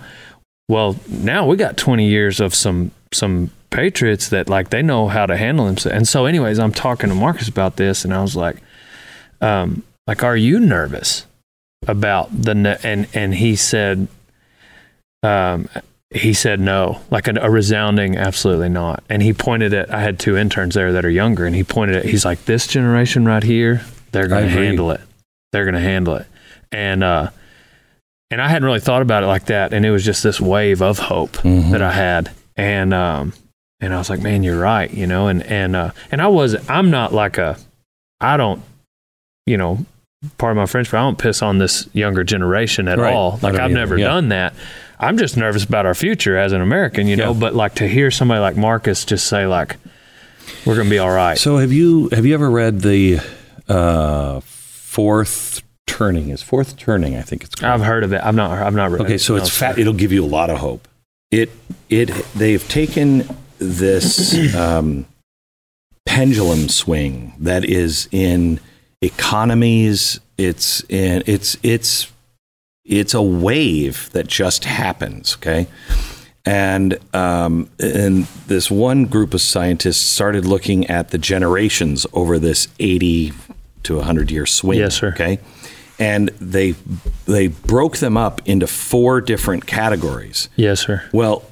[0.69, 5.27] Well, now we got 20 years of some some patriots that like they know how
[5.27, 5.97] to handle themselves.
[5.97, 8.57] And so, anyways, I'm talking to Marcus about this, and I was like,
[9.41, 11.27] um, like, are you nervous
[11.87, 12.79] about the ne-?
[12.83, 14.09] and and he said,
[15.23, 15.69] um,
[16.11, 19.03] he said no, like a, a resounding absolutely not.
[19.09, 21.97] And he pointed at I had two interns there that are younger, and he pointed
[21.97, 23.83] at he's like this generation right here,
[24.13, 25.01] they're going to handle it.
[25.53, 26.27] They're going to handle it.
[26.71, 27.31] And uh,
[28.31, 30.83] and I hadn't really thought about it like that, and it was just this wave
[30.83, 31.71] of hope Mhm.
[31.73, 33.33] that I had, and um,
[33.81, 36.57] and I was like, man, you're right, you know, and and uh, and I was,
[36.69, 37.59] I'm not like a,
[38.21, 38.63] I don't,
[39.47, 39.85] you know,
[40.39, 43.13] part of my French, but I don't piss on this younger generation at Right.
[43.15, 43.39] all.
[43.43, 44.07] Like I've either, never yeah.
[44.09, 44.55] done that.
[44.99, 47.35] I'm just nervous about our future as an American, you know.
[47.35, 49.77] But like to hear somebody like Marcus just say like,
[50.65, 51.37] we're gonna be all right.
[51.37, 53.19] So have you have you ever read the
[53.69, 56.29] uh, fourth turning?
[56.31, 57.17] Is fourth turning?
[57.17, 57.73] I think it's called.
[57.73, 58.23] I've heard of it.
[58.23, 58.51] I've not.
[58.53, 59.03] I've not read.
[59.03, 59.21] Okay, it.
[59.21, 59.79] so it's fat.
[59.79, 60.87] It'll give you a lot of hope.
[61.33, 61.51] It
[61.89, 65.07] it they've taken this um,
[66.07, 68.61] pendulum swing that is in
[69.03, 70.21] economies.
[70.39, 72.11] It's in it's it's
[72.85, 75.37] it's a wave that just happens.
[75.37, 75.67] Okay.
[76.45, 82.67] And um, and this one group of scientists started looking at the generations over this
[82.81, 83.33] eighty
[83.85, 84.81] to hundred year swing.
[84.81, 85.09] Yes, sir.
[85.09, 85.39] Okay,
[86.01, 86.75] and they
[87.27, 90.49] they broke them up into four different categories.
[90.57, 91.05] Yes, sir.
[91.13, 91.45] Well,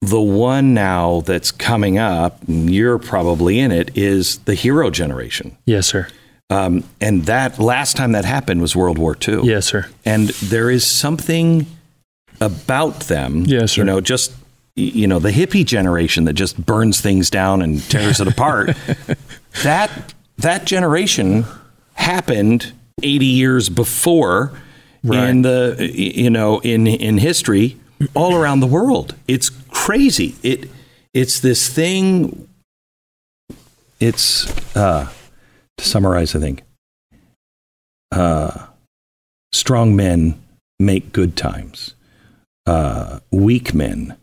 [0.00, 5.58] the one now that's coming up, and you're probably in it, is the hero generation.
[5.66, 6.08] Yes, sir.
[6.50, 9.42] Um, and that last time that happened was World War II.
[9.42, 9.86] Yes, sir.
[10.04, 11.66] And there is something
[12.40, 13.80] about them, Yes, sir.
[13.80, 14.32] you know, just
[14.76, 18.76] you know, the hippie generation that just burns things down and tears it apart.
[19.64, 21.44] That that generation
[21.94, 22.72] happened
[23.02, 24.52] 80 years before
[25.02, 25.28] Right.
[25.28, 27.76] in the you know, in in history
[28.14, 29.14] all around the world.
[29.26, 30.36] It's crazy.
[30.44, 30.70] It
[31.12, 32.46] it's this thing
[34.00, 34.46] it's
[34.76, 35.08] uh
[35.78, 36.62] to summarize, I think,
[38.12, 38.66] uh,
[39.52, 40.40] strong men
[40.78, 41.94] make good times.
[42.66, 44.16] Uh, weak men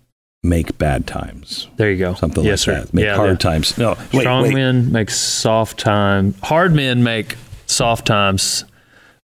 [0.44, 1.68] make bad times.
[1.78, 2.14] There you go.
[2.14, 2.82] Something yes, like sir.
[2.86, 2.94] that.
[2.94, 3.78] Make yeah, hard times.
[3.78, 4.54] No, wait, Strong wait.
[4.54, 6.36] men make soft time.
[6.44, 7.36] Hard men make
[7.66, 8.66] soft times.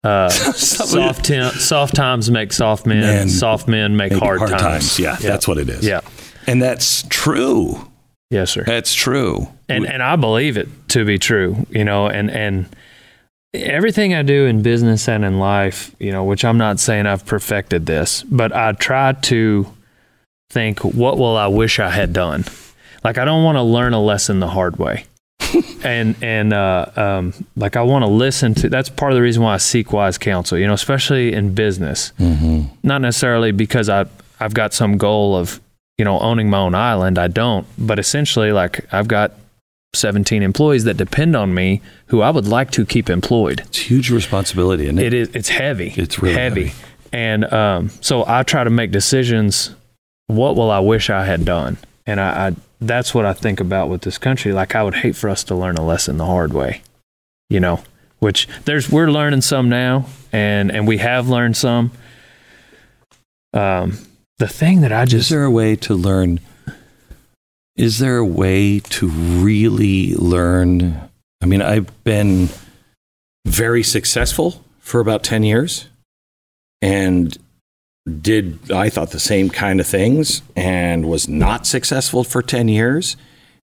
[0.04, 1.26] Uh, soft
[1.62, 3.02] soft times make soft men.
[3.02, 5.00] Men soft men make, Make hard, times.
[5.00, 5.86] Yeah, that's what it is.
[5.86, 6.02] Yeah.
[6.46, 7.90] and that's true.
[8.30, 8.64] Yes, sir.
[8.64, 9.48] That's true.
[9.70, 12.68] and and I believe it to be true, you know, and and
[13.54, 17.26] everything I do in business and in life, you know, which I'm not saying I've
[17.26, 19.68] perfected this, but I try to
[20.50, 22.46] think what will I wish I had done.
[23.04, 25.06] Like I don't want to learn a lesson the hard way.
[25.84, 28.70] and and uh, um, like I want to listen to.
[28.70, 30.58] That's part of the reason why I seek wise counsel.
[30.58, 32.14] You know, especially in business.
[32.20, 32.76] Mm-hmm.
[32.84, 34.06] Not necessarily because I
[34.40, 35.62] I've got some goal of
[35.98, 37.18] you know owning my own island.
[37.18, 37.66] I don't.
[37.78, 39.34] But essentially, like I've got
[39.94, 43.62] 17 employees that depend on me, who I would like to keep employed.
[43.62, 45.30] It's huge responsibility, and It is.
[45.34, 45.94] It's heavy.
[45.96, 46.66] It's really heavy.
[46.68, 46.82] heavy.
[47.14, 49.74] And um, so I try to make decisions.
[50.28, 51.78] What will I wish I had done?
[52.06, 54.52] And I, I that's what I think about with this country.
[54.52, 56.82] Like I would hate for us to learn a lesson the hard way.
[57.50, 57.84] You know,
[58.20, 61.92] which there's we're learning some now, and and we have learned some.
[63.54, 63.98] Um,
[64.38, 65.26] the thing that I just.
[65.26, 66.40] Is there a way to learn?
[67.76, 71.10] Is there a way to really learn?
[71.42, 72.50] I mean, I've been
[73.46, 75.88] very successful for about 10 years
[76.82, 77.38] and
[78.22, 83.18] did, I thought, the same kind of things and was not successful for 10 years.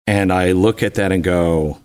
[0.07, 1.79] And I look at that and go,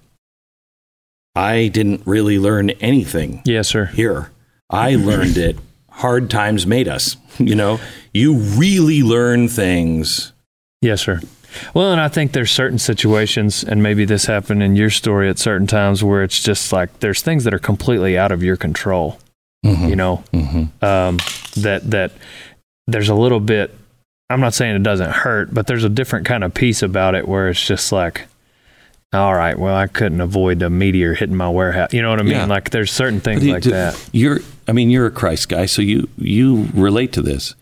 [1.35, 3.85] I didn't really learn anything yes, sir.
[3.85, 4.31] here.
[4.69, 5.57] I learned it.
[5.98, 7.18] Hard times made us.
[7.39, 7.80] You know,
[8.14, 10.34] you really learn things.
[10.82, 11.22] Yes, sir.
[11.74, 15.38] Well, and I think there's certain situations, and maybe this happened in your story at
[15.39, 19.20] certain times where it's just like there's things that are completely out of your control.
[19.64, 20.84] You know, Mm-hmm.
[20.86, 21.18] um,
[21.62, 22.12] that that
[22.88, 23.76] there's a little bit.
[24.30, 27.28] I'm not saying it doesn't hurt, but there's a different kind of piece about it
[27.28, 28.28] where it's just like,
[29.14, 31.93] all right, well, I couldn't avoid a meteor hitting my warehouse.
[31.93, 32.34] You know what I mean?
[32.34, 32.45] Yeah.
[32.45, 34.10] Like there's certain things you like do- that.
[34.12, 37.55] You're, I mean, you're a Christ guy, so you you relate to this.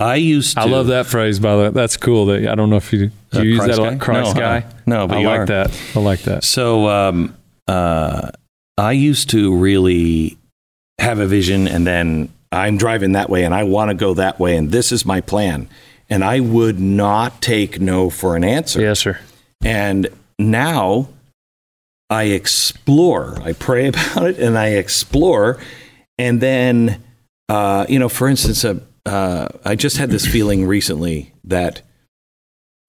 [0.00, 0.54] I used.
[0.56, 1.68] To, I love that phrase, by the way.
[1.70, 2.26] That's cool.
[2.26, 4.42] That I don't know if you do Uh, you use Christ that a Christ No,
[4.42, 4.60] uh-uh.
[4.60, 4.66] guy.
[4.86, 5.46] No, but I you like are.
[5.46, 5.80] that.
[5.94, 6.44] I like that.
[6.44, 7.34] So, um,
[7.68, 8.30] uh,
[8.76, 10.36] I used to really
[10.98, 14.38] have a vision, and then I'm driving that way, and I want to go that
[14.38, 15.68] way, and this is my plan,
[16.10, 18.80] and I would not take no for an answer.
[18.80, 19.18] Yes, sir.
[19.64, 20.08] And
[20.38, 21.08] now
[22.10, 23.38] I explore.
[23.42, 25.58] I pray about it and I explore.
[26.18, 27.02] And then,
[27.48, 31.82] uh, you know, for instance, uh, uh, I just had this feeling recently that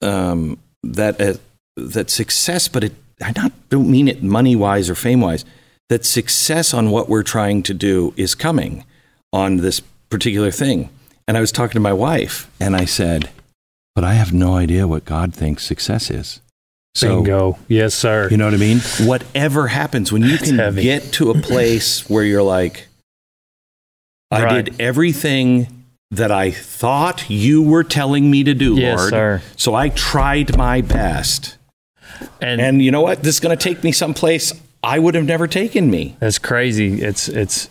[0.01, 1.33] um, that uh,
[1.77, 5.45] that success, but it I not don't mean it money wise or fame wise.
[5.89, 8.85] That success on what we're trying to do is coming
[9.31, 10.89] on this particular thing.
[11.27, 13.29] And I was talking to my wife, and I said,
[13.93, 16.41] "But I have no idea what God thinks success is."
[16.95, 17.57] So Bingo.
[17.67, 18.29] Yes, sir.
[18.31, 18.79] you know what I mean?
[19.01, 20.81] Whatever happens, when you can heavy.
[20.83, 22.87] get to a place where you're like,
[24.31, 24.65] I Right.
[24.65, 25.67] did everything
[26.11, 29.09] that I thought you were telling me to do, Yes, Lord.
[29.09, 29.41] sir.
[29.57, 31.57] So I tried my best.
[32.41, 33.23] and, And you know what?
[33.23, 36.15] This is going to take me someplace I would have never taken me.
[36.19, 37.01] That's crazy.
[37.01, 37.69] It's it's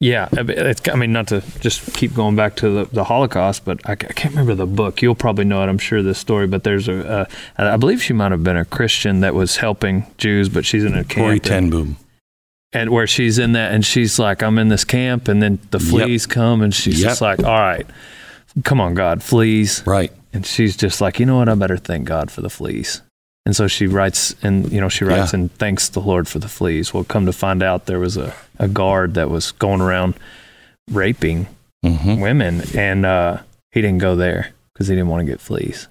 [0.00, 0.28] yeah.
[0.32, 3.92] It's, I mean, not to just keep going back to the, the Holocaust, but I,
[3.92, 5.00] I can't remember the book.
[5.02, 5.68] You'll probably know it.
[5.68, 6.46] I'm sure this story.
[6.46, 7.26] But there's a,
[7.58, 10.84] a I believe she might have been a Christian that was helping Jews, but she's
[10.84, 11.96] in a Corrie camp Ten Boom.
[12.72, 15.78] and where she's in that, and she's like, I'm in this camp, and then the
[15.78, 15.88] Yep.
[15.88, 17.08] fleas come, and she's Yep.
[17.10, 17.86] just like, All right,
[18.64, 19.82] come on, God, fleas.
[19.86, 20.12] Right.
[20.32, 21.48] And she's just like, you know what?
[21.48, 23.00] I better thank God for the fleas.
[23.46, 25.38] And so she writes, and you know, she writes Yeah.
[25.40, 26.92] and thanks the Lord for the fleas.
[26.92, 30.14] Well, come to find out, there was a, a guard that was going around
[30.90, 31.46] raping
[31.84, 33.38] hmm women, and uh,
[33.70, 35.86] he didn't go there because he didn't want to get fleas.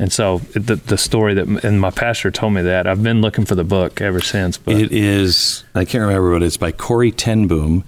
[0.00, 3.44] And so the the story that and my pastor told me that I've been looking
[3.44, 4.56] for the book ever since.
[4.56, 5.64] But It is.
[5.74, 7.84] I can't remember what it's by Corrie Ten Boom,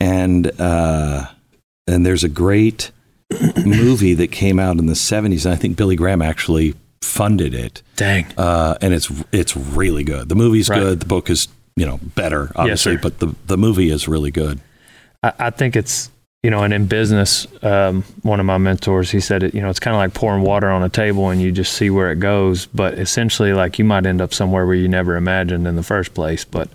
[0.00, 1.26] and uh,
[1.88, 2.90] and there's a great
[3.66, 7.82] movie that came out in the '70s, and I think Billy Graham actually funded it.
[7.96, 10.28] dang, uh, and it's it's really good.
[10.28, 10.80] The movie's Right.
[10.80, 11.00] good.
[11.00, 13.00] The book is you know better, obviously, sir.
[13.02, 14.60] but the the movie is really good.
[15.22, 16.10] I, I think it's
[16.42, 19.54] you know, and in business, um, one of my mentors he said it.
[19.54, 21.88] You know, it's kind of like pouring water on a table, and you just see
[21.90, 22.66] where it goes.
[22.66, 26.14] But essentially, like you might end up somewhere where you never imagined in the first
[26.14, 26.44] place.
[26.44, 26.68] But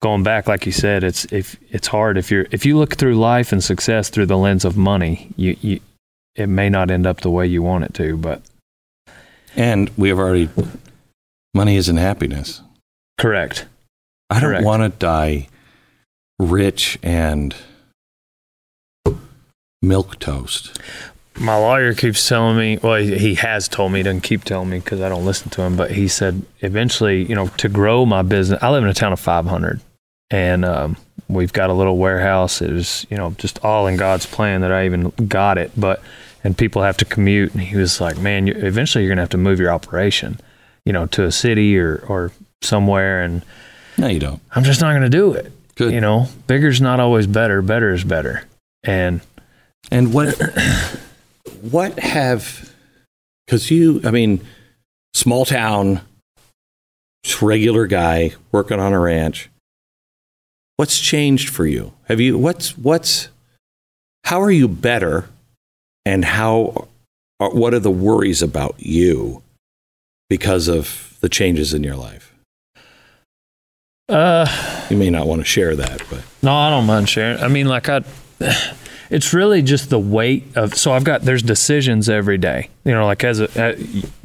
[0.00, 3.16] going back, like you said, it's if it's hard if you're if you look through
[3.16, 5.80] life and success through the lens of money, you you
[6.36, 8.16] it may not end up the way you want it to.
[8.16, 8.42] But
[9.56, 10.48] And we have already
[11.54, 12.60] money isn't happiness.
[13.18, 13.66] correct,
[14.30, 14.64] I don't Correct.
[14.64, 15.48] want to die
[16.38, 17.54] rich and
[19.82, 20.78] milk toast.
[21.38, 24.70] my lawyer keeps telling me well he he has told me he doesn't keep telling
[24.70, 28.06] me because i don't listen to him but he said eventually you know to grow
[28.06, 29.80] my business i live in a town of 500
[30.30, 30.96] and um,
[31.28, 34.72] we've got a little warehouse it was you know just all in god's plan that
[34.72, 36.02] i even got it but
[36.44, 39.22] and people have to commute and he was like man you, eventually you're going to
[39.22, 40.38] have to move your operation
[40.84, 42.30] you know to a city or or
[42.62, 43.42] somewhere and
[43.98, 44.40] No, you don't.
[44.52, 45.92] i'm just not going to do it Good.
[45.92, 48.44] you know bigger's not always better better is better
[48.84, 49.20] and
[49.90, 50.34] And what
[51.60, 52.72] what have
[53.46, 54.40] because you I mean
[55.14, 56.00] small town
[57.22, 59.48] just regular guy working on a ranch.
[60.76, 61.92] What's changed for you?
[62.08, 63.28] Have you what's what's
[64.24, 65.28] how are you better
[66.06, 66.88] and how
[67.40, 69.42] are, what are the worries about you
[70.28, 72.32] because of the changes in your life?
[74.08, 74.46] uh
[74.90, 77.42] You may not want to share that, but No, I don't mind sharing.
[77.42, 78.02] I mean, like I,
[79.10, 80.74] it's really just the weight of.
[80.74, 82.68] So I've got there's decisions every day.
[82.84, 83.76] You know, like as a, uh,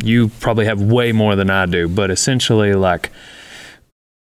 [0.04, 3.10] you probably have way more than I do, but essentially, like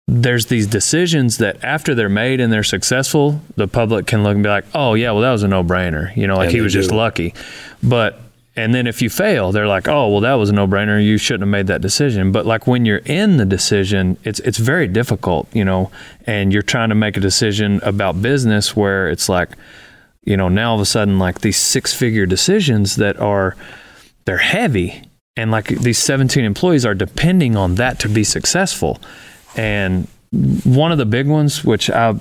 [0.07, 4.43] there's these decisions that after they're made and they're successful, the public can look and
[4.43, 6.15] be like, oh yeah, well that was a no brainer.
[6.15, 7.33] You know, like And he was just lucky.
[7.81, 8.19] But
[8.55, 11.03] and then if you fail, they're like, oh well that was a no brainer.
[11.03, 12.33] You shouldn't have made that decision.
[12.33, 15.47] But like when you're in the decision, it's it's very difficult.
[15.55, 15.89] You know,
[16.25, 19.51] and you're trying to make a decision about business where it's like,
[20.25, 23.55] you know, now all of a sudden like these six figure decisions that are
[24.25, 25.03] they're heavy
[25.35, 28.99] and like these 17 employees are depending on that to be successful
[29.55, 30.07] and
[30.63, 32.13] one of the big ones which i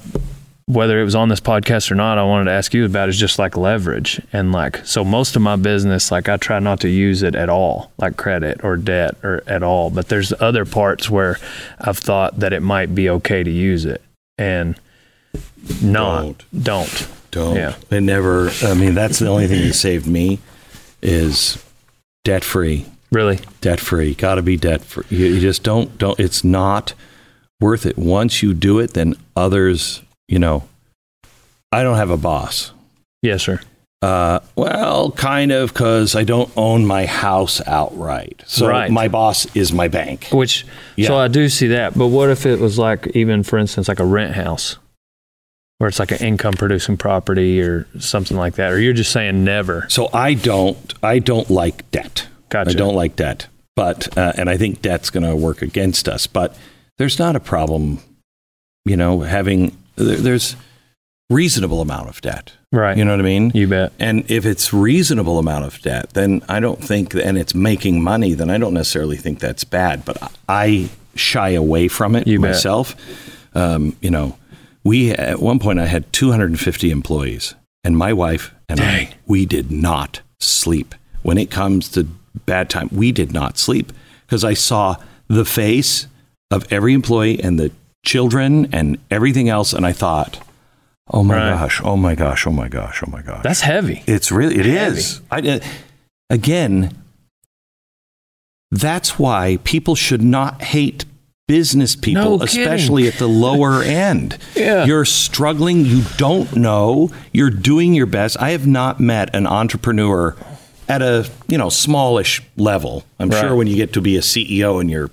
[0.66, 3.18] whether it was on this podcast or not i wanted to ask you about is
[3.18, 6.89] just like leverage and like so most of my business like i try not to
[6.89, 11.11] use it at all like credit or debt or at all but there's other parts
[11.11, 11.39] where
[11.80, 14.01] i've thought that it might be okay to use it
[14.39, 14.78] and
[15.83, 16.64] not Don't.
[16.64, 17.57] don't don't.
[17.57, 17.74] Yeah.
[17.91, 20.39] It never I mean that's the only thing that saved me
[21.01, 21.62] is
[22.24, 22.85] debt free.
[23.11, 24.12] really debt free.
[24.14, 25.07] Got to be debt free.
[25.09, 26.20] You, you just don't don't.
[26.20, 26.93] It's not
[27.62, 27.96] worth it.
[27.96, 30.02] Once you do it, then others.
[30.28, 30.64] You know,
[31.70, 32.72] I don't have a boss.
[33.22, 33.60] yes sir
[34.02, 38.42] Uh, well, kind of, because I don't own my house outright.
[38.46, 38.90] So Right.
[38.90, 40.26] my boss is my bank.
[40.32, 41.06] Which, Yeah.
[41.06, 41.96] so I do see that.
[41.96, 44.76] But what if it was like, even for instance, like a rent house,
[45.78, 48.72] where it's like an income producing property or something like that?
[48.72, 49.86] Or you're just saying never?
[49.88, 50.94] So I don't.
[51.02, 52.26] I don't like debt.
[52.48, 52.70] Gotcha.
[52.70, 53.46] I don't like debt.
[53.76, 56.26] But uh, and I think debt's going to work against us.
[56.26, 56.56] But
[56.99, 57.99] there's not a problem.
[58.84, 60.57] You know, having there's
[61.30, 62.53] reasonable amount of debt.
[62.72, 62.97] Right.
[62.97, 63.53] You know what I mean?
[63.55, 63.93] You bet.
[63.99, 68.34] And if it's reasonable amount of debt, then I don't think, and it's making money,
[68.34, 70.05] then I don't necessarily think that's bad.
[70.05, 72.51] But I shy away from it You bet.
[72.53, 72.95] myself.
[73.55, 74.36] Um, you know,
[74.84, 79.09] we at one point I had 250 employees, and my wife and Dang.
[79.09, 82.05] I, we did not sleep when it comes to
[82.47, 82.88] bad time.
[82.90, 83.93] We did not sleep
[84.26, 84.97] because I saw
[85.28, 86.07] the face
[86.53, 87.70] of every employee and the
[88.05, 90.38] children and everything else, and I thought,
[91.11, 91.50] oh my Right.
[91.59, 93.42] gosh, oh my gosh, oh my gosh, oh my gosh.
[93.42, 94.03] That's heavy.
[94.07, 94.98] It's really it Heavy.
[94.98, 95.20] is.
[95.30, 95.61] I, uh,
[96.30, 96.96] again,
[98.70, 101.05] that's why people should not hate
[101.48, 104.38] business people, No especially at the lower end.
[104.57, 104.84] Yeah.
[104.84, 108.40] You're struggling, you don't know, you're doing your best.
[108.40, 110.34] I have not met an entrepreneur
[110.88, 113.05] at a, you know, smallish level.
[113.18, 113.40] I'm Right.
[113.40, 115.11] sure when you get to be a CEO and you're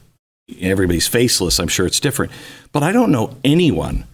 [0.60, 2.32] everybody's faceless, I'm sure it's different.
[2.72, 4.06] But I don't know anyone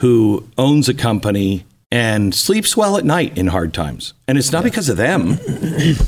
[0.00, 4.14] who owns a company and sleeps well at night in hard times.
[4.26, 5.38] And it's not because of them.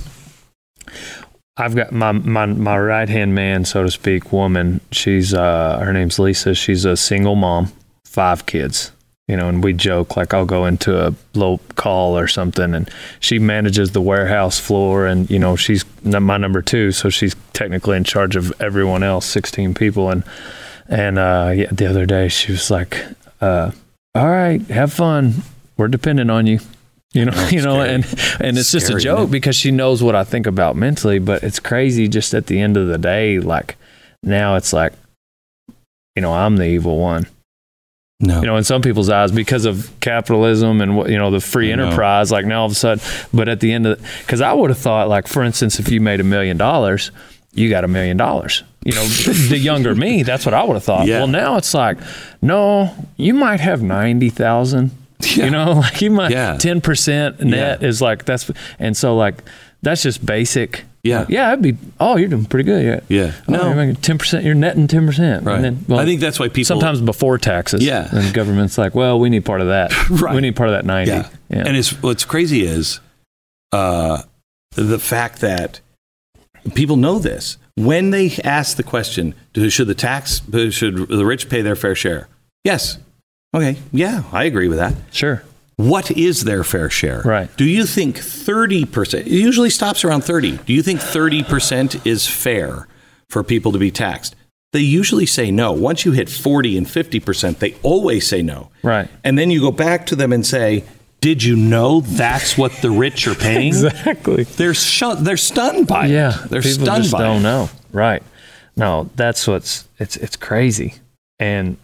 [1.57, 4.81] I've got my my my right hand man, so to speak, woman.
[4.93, 6.55] She's uh her name's Lisa.
[6.55, 7.73] She's a single mom,
[8.07, 8.93] five kids.
[9.31, 12.91] You know, and we joke like I'll go into a low call or something, and
[13.21, 17.97] she manages the warehouse floor, and you know she's my number two, so she's technically
[17.97, 20.25] in charge of everyone else, sixteen people, and
[20.89, 23.05] and uh, yeah, the other day she was like,
[23.41, 23.71] uh,
[24.17, 25.45] "All right, have fun.
[25.77, 26.59] We're dependent on you."
[27.13, 27.95] You know, you know, scary.
[27.95, 28.05] and
[28.41, 31.45] and it's just a Scary, joke because she knows what I think about mentally, but
[31.45, 33.77] it's crazy just at the end of the day, like
[34.25, 34.93] now it's like,
[36.17, 37.27] you know, I'm the evil one.
[38.23, 38.41] No.
[38.41, 41.73] You know, in some people's eyes because of capitalism and what you know, the free
[41.73, 43.03] enterprise, like now all of a sudden
[43.33, 46.01] but at the end of because I would have thought like for instance, if you
[46.01, 47.11] made a million dollars,
[47.55, 48.63] you got a million dollars.
[48.85, 51.07] You know, the younger me, that's what I would have thought.
[51.07, 51.19] Yeah.
[51.21, 51.99] Well now it's like,
[52.43, 54.91] no, you might have ninety thousand.
[55.23, 55.47] Yeah.
[55.47, 56.59] You know, like you might Yeah.
[56.59, 59.43] ten percent net is like that's and so like
[59.83, 60.85] that's just basic.
[61.03, 61.25] Yeah.
[61.29, 62.85] Yeah, that'd be oh, you're doing pretty good.
[63.09, 63.25] Yeah.
[63.25, 63.33] Yeah.
[63.49, 63.67] Oh, No.
[63.69, 64.45] you're making ten percent.
[64.45, 65.45] You're netting ten percent.
[65.45, 65.57] Right.
[65.57, 67.83] And then, well, I think that's why people sometimes before taxes.
[67.85, 68.09] Yeah.
[68.11, 69.93] And the government's like, well, we need part of that.
[70.11, 70.35] Right.
[70.35, 71.13] We need part of that ninety.
[71.13, 71.29] Yeah.
[71.49, 71.65] Yeah.
[71.67, 73.01] And it's what's crazy is
[73.73, 74.23] uh,
[74.75, 75.81] the fact that
[76.75, 77.57] people know this.
[77.77, 79.35] When they ask the question,
[79.69, 82.29] should the tax should the rich pay their fair share?
[82.65, 82.99] Yes.
[83.55, 83.77] Okay.
[83.91, 84.95] Yeah, I agree with that.
[85.13, 85.43] sure.
[85.89, 87.23] What is their fair share?
[87.23, 87.55] Right.
[87.57, 90.59] Do you think 30%, it usually stops around 30.
[90.59, 92.87] Do you think 30% is fair
[93.29, 94.37] for people to be taxed?
[94.73, 95.73] They usually say no.
[95.73, 98.71] Once you hit 40 and 50%, they always say no.
[98.83, 99.09] Right.
[99.25, 100.85] And then you go back to them and say,
[101.21, 103.69] Did you know that's what the rich are paying?
[103.69, 104.45] Exactly.
[104.45, 104.75] They're,
[105.19, 106.11] they're stunned by it.
[106.11, 106.47] Yeah.
[106.49, 107.43] They're people stunned just by don't it.
[107.43, 107.69] know.
[107.93, 108.23] Right.
[108.77, 110.95] No, that's what's it's it's crazy.
[111.39, 111.77] And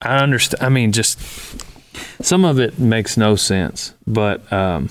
[0.00, 1.18] I understand I mean just
[2.20, 4.90] some of it makes no sense, but um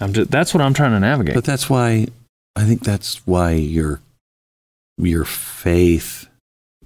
[0.00, 1.34] I'm just that's what I'm trying to navigate.
[1.34, 2.06] But that's why,
[2.54, 4.00] I think that's why your,
[4.98, 6.26] your faith,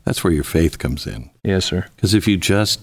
[0.05, 1.31] that's where your faith comes in.
[1.43, 1.87] yes, sir.
[1.97, 2.81] Because if you just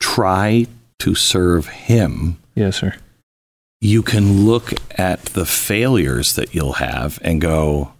[0.00, 0.66] try
[1.00, 2.94] to serve Him, Yes, sir.
[3.80, 7.92] you can look at the failures that you'll have and go,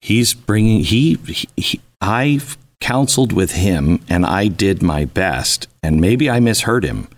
[0.00, 6.00] He's bringing, he, he, he I've counseled with Him and I did my best, and
[6.00, 7.08] maybe I misheard Him.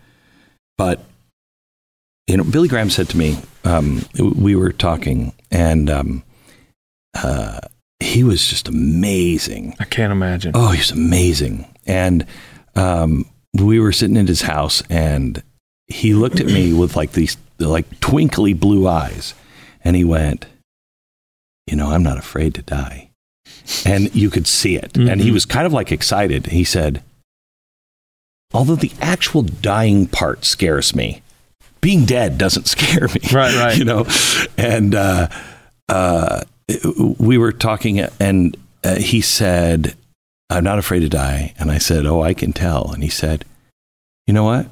[0.76, 1.02] But,
[2.26, 6.22] you know, Billy Graham said to me, um, we were talking, and um,
[7.14, 7.60] uh,
[7.98, 9.74] he was just amazing.
[9.80, 10.52] I can't imagine.
[10.54, 11.66] Oh, he was amazing.
[11.86, 12.26] And
[12.76, 13.24] um,
[13.54, 15.42] we were sitting in his house, and
[15.86, 19.32] he looked at me with like these like twinkly blue eyes,
[19.82, 20.46] and he went,
[21.66, 23.10] "You know, I'm not afraid to die."
[23.86, 25.34] And you could see it, and he Mhm.
[25.34, 26.46] was kind of like excited.
[26.46, 27.02] He said,
[28.52, 31.22] "Although the actual dying part scares me,
[31.80, 33.76] being dead doesn't scare me." Right, right.
[33.78, 34.06] You know,
[34.58, 35.28] and uh,
[35.88, 36.42] uh,
[37.18, 39.96] we were talking, and uh, he said,
[40.50, 41.54] I'm not afraid to die.
[41.58, 42.92] And I said, Oh, I can tell.
[42.92, 43.44] And he said,
[44.26, 44.66] You know what?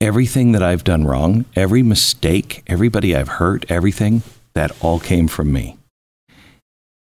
[0.00, 4.22] Everything that I've done wrong, every mistake, everybody I've hurt, everything,
[4.54, 5.76] that all came from me.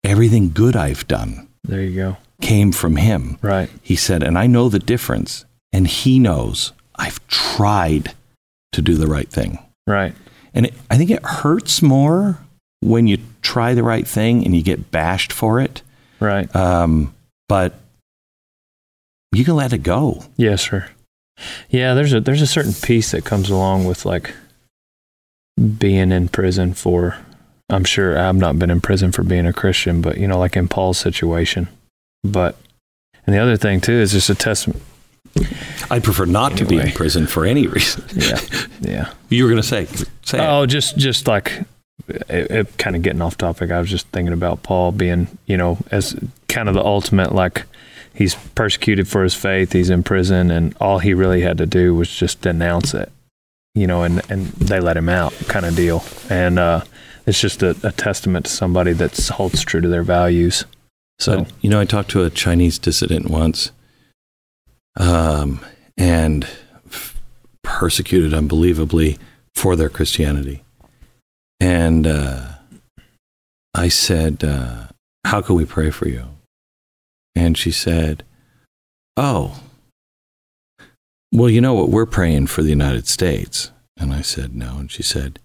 [0.09, 2.17] Everything good I've done There you go.
[2.41, 3.37] came from him.
[3.43, 3.69] Right.
[3.83, 5.45] He said, and I know the difference.
[5.71, 8.13] And he knows I've tried
[8.71, 9.59] to do the right thing.
[9.85, 10.15] Right.
[10.55, 12.39] And it, I think it hurts more
[12.81, 15.83] when you try the right thing and you get bashed for it.
[16.19, 16.53] Right.
[16.55, 17.13] Um,
[17.47, 17.75] but
[19.31, 20.23] you can let it go.
[20.37, 20.89] Yes, sir.
[21.69, 24.33] Yeah, there's a there's a certain peace that comes along with like
[25.77, 27.15] being in prison for
[27.69, 30.55] I'm sure I've not been in prison for being a Christian, but you know, like
[30.55, 31.67] in Paul's situation.
[32.23, 32.57] But
[33.25, 34.81] and the other thing too is just a testament.
[35.91, 38.03] I'd prefer not to be in prison for any reason.
[38.15, 38.39] Yeah,
[38.81, 39.13] yeah.
[39.29, 39.85] You were going to say,
[40.23, 40.41] say it.
[40.41, 41.61] Oh, just just like
[42.07, 43.71] it, it, kind of getting off topic.
[43.71, 46.15] I was just thinking about Paul being, you know, as
[46.47, 47.65] kind of the ultimate like
[48.13, 49.73] he's persecuted for his faith.
[49.73, 53.11] He's in prison, and all he really had to do was just denounce it,
[53.75, 56.03] you know, and and they let him out, kind of deal.
[56.29, 56.83] And uh,
[57.29, 60.65] it's just a, a testament to somebody that holds true to their values.
[61.19, 63.71] So you know, I talked to a Chinese dissident once,
[64.97, 65.59] um,
[65.97, 66.45] and
[66.87, 67.21] f-
[67.63, 69.19] persecuted unbelievably
[69.53, 70.63] for their Christianity.
[71.59, 72.53] And uh,
[73.75, 74.87] I said, uh,
[75.25, 76.25] "How can we pray for you?"
[77.35, 78.23] And she said,
[79.17, 79.59] "Oh,
[81.31, 81.89] well, you know what?
[81.89, 85.39] We're praying for the United States." And I said, "No." And she said,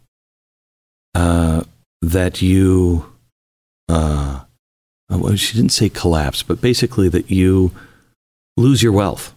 [1.15, 1.65] uh,
[2.12, 3.12] "That you."
[3.89, 4.40] Uh,
[5.12, 7.72] uh, well, she didn't say collapse, but basically that you
[8.56, 9.35] lose your wealth.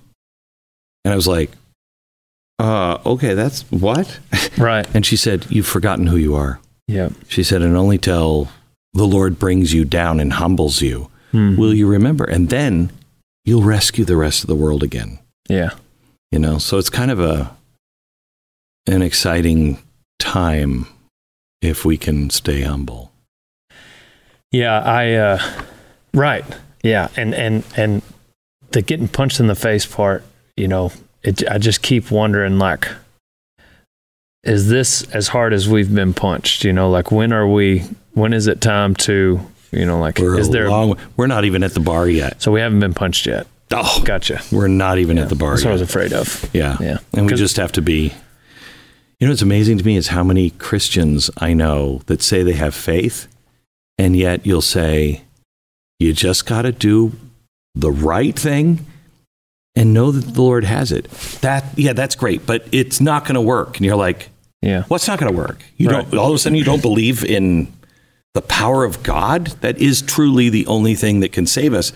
[1.03, 1.52] And I was like,
[2.60, 4.19] uh, okay, that's what?
[4.57, 6.60] right, And she said, You've forgotten who you are.
[6.88, 8.48] yeah, She said, And only till
[8.94, 11.57] the Lord brings you down and humbles you Mhm.
[11.57, 12.23] will you remember.
[12.23, 12.89] And then
[13.44, 15.19] you'll rescue the rest of the world again.
[15.49, 15.72] yeah,
[16.31, 17.53] You know, so it's kind of a
[18.88, 19.80] an exciting
[20.19, 20.88] time
[21.62, 23.12] if we can stay humble.
[24.52, 25.40] Yeah, I uh
[26.14, 26.46] right.
[26.84, 28.02] Yeah, and and and
[28.72, 30.24] the getting punched in the face part,
[30.56, 30.92] you know,
[31.24, 32.88] it I just keep wondering like
[34.44, 38.34] is this as hard as we've been punched, you know, like when are we when
[38.34, 39.40] is it time to,
[39.72, 42.42] you know, like We're is a there long, we're not even at the bar yet.
[42.42, 43.48] So we haven't been punched yet.
[43.72, 44.42] Oh, Gotcha.
[44.52, 46.50] we're not even at the bar That's what I was afraid of.
[46.54, 46.78] Yeah.
[46.80, 47.00] Yeah.
[47.14, 48.14] And we just have to be.
[49.19, 52.53] You know, what's amazing to me is how many Christians I know that say they
[52.53, 53.27] have faith,
[53.98, 55.23] and yet you'll say,
[55.99, 57.14] you just got to do
[57.73, 58.85] the right thing
[59.76, 61.10] and know that the Lord has it.
[61.41, 63.77] That, yeah, that's great, but it's not going to work.
[63.77, 64.30] And you're like,
[64.61, 64.84] Yeah.
[64.88, 65.64] what's not going to work?
[65.77, 66.07] You Right.
[66.10, 67.73] don't, all of a sudden, you don't believe in
[68.35, 69.48] the power of God.
[69.61, 71.91] That is truly the only thing that can save us.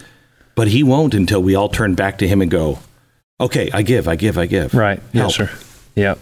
[0.55, 2.79] But He won't until we all turn back to Him and go,
[3.39, 4.73] okay, I give, I give, I give.
[4.73, 4.99] Right.
[5.13, 5.13] Help.
[5.13, 5.49] Yes, sir.
[5.95, 6.17] Yep.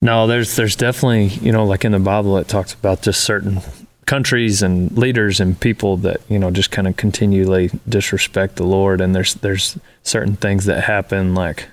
[0.00, 3.60] No, there's there's definitely you know like in the Bible it talks about just certain
[4.06, 9.00] countries and leaders and people that you know just kind of continually disrespect the Lord.
[9.00, 11.66] And there's there's certain things that happen like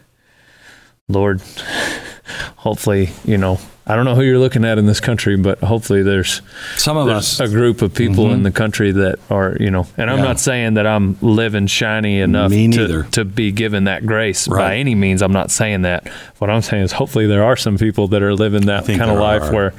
[1.08, 1.42] Lord
[2.58, 6.02] hopefully you know I don't know who you're looking at in this country but hopefully
[6.02, 6.42] there's
[6.78, 9.86] Some of there's us, a group of people in the country that are you know
[9.98, 10.24] and I'm Yeah.
[10.24, 13.04] not saying that I'm living shiny enough Me to, neither.
[13.12, 16.08] to be given that grace by any means I'm not saying that
[16.40, 19.20] what I'm saying is hopefully there are some people that are living that kind of
[19.20, 19.54] life are.
[19.54, 19.74] where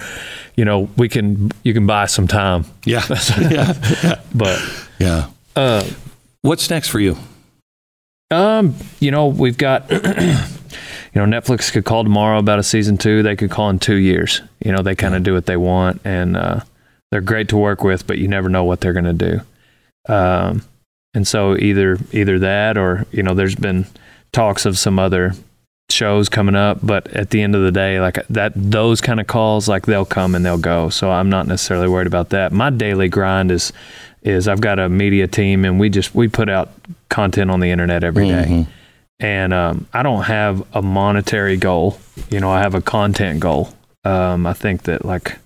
[0.57, 3.03] you know we can you can buy some time yeah,
[3.41, 4.63] yeah, but
[5.01, 5.29] yeah.
[5.57, 5.85] uh
[6.43, 7.17] What's next for you?
[8.31, 9.89] um you know we've got
[11.17, 13.95] you know Netflix could call tomorrow about a season 2 they could call in 2
[13.95, 14.43] years.
[14.63, 16.61] You know they kind of do what they want and uh
[17.11, 19.41] they're great to work with but you never know what they're going to
[20.09, 20.13] do.
[20.13, 20.63] Um
[21.15, 23.87] and so either either that or you know there's been
[24.33, 25.33] talks of some other
[25.89, 29.27] shows coming up but at the end of the day like that those kind of
[29.27, 30.91] calls like they'll come and they'll go.
[30.91, 32.53] So i'm not necessarily worried about that.
[32.53, 33.73] My daily grind is
[34.23, 36.73] is i've got a media team and we just we put out
[37.09, 38.47] content on the internet every day.
[38.51, 38.67] Mhm.
[39.21, 41.99] And um, i don't have a monetary goal
[42.31, 43.69] you know i have a content goal
[44.05, 45.39] um, i think that like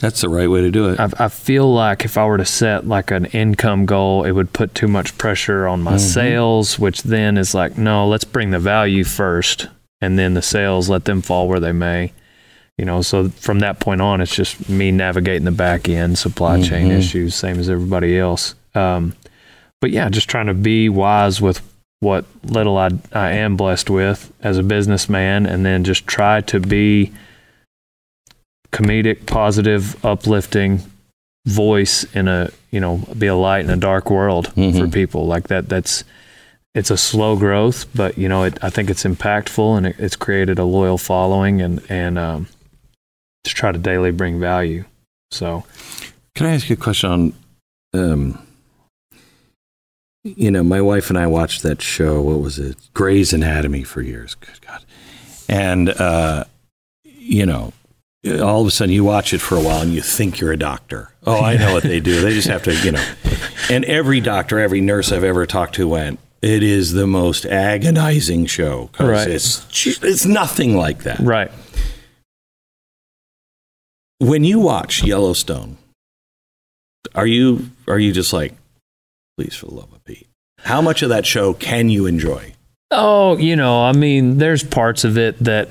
[0.00, 0.98] That's the right way to do it.
[0.98, 4.50] I, I feel like if I were to set like an income goal, it would
[4.54, 6.00] put too much pressure on my Mhm.
[6.14, 9.68] sales, which then is like, no, let's bring the value first,
[10.00, 12.12] and then the sales let them fall where they may.
[12.78, 16.62] You know, so from that point on, it's just me navigating the back end supply
[16.62, 16.96] chain Mhm.
[16.98, 18.54] issues, same as everybody else.
[18.74, 19.12] Um,
[19.82, 21.60] but yeah, just trying to be wise with
[22.00, 26.58] what little I I am blessed with as a businessman, and then just try to
[26.60, 27.12] be
[28.72, 30.80] comedic, positive, uplifting
[31.46, 34.92] voice in a you know be a light in a dark world for Mhm.
[34.92, 35.68] people like that.
[35.68, 36.04] That's
[36.74, 40.16] it's a slow growth, but you know it, I think it's impactful and it, it's
[40.16, 42.46] created a loyal following and and um,
[43.44, 44.84] just try to daily bring value.
[45.32, 45.64] So
[46.34, 47.32] Can I ask you a question on,
[47.92, 48.46] um,
[50.24, 52.20] you know, my wife and I watched that show.
[52.20, 52.76] What was it?
[52.94, 54.34] Grey's Anatomy for years.
[54.34, 54.84] Good God.
[55.48, 56.44] And, uh,
[57.04, 57.72] you know,
[58.26, 60.56] all of a sudden you watch it for a while and you think you're a
[60.58, 61.12] doctor.
[61.26, 62.20] Oh, I know what they do.
[62.20, 63.04] They just have to, you know.
[63.70, 68.46] And every doctor, every nurse I've ever talked to went, it is the most agonizing
[68.46, 69.28] show because Right.
[69.28, 71.18] it's, it's nothing like that.
[71.20, 71.50] right,
[74.18, 75.78] when you watch Yellowstone,
[77.14, 78.54] are you are you just like,
[79.40, 80.28] please for the love of Pete?
[80.58, 82.52] How much of that show can you enjoy?
[82.90, 85.70] Oh, you know, I mean, there's parts of it that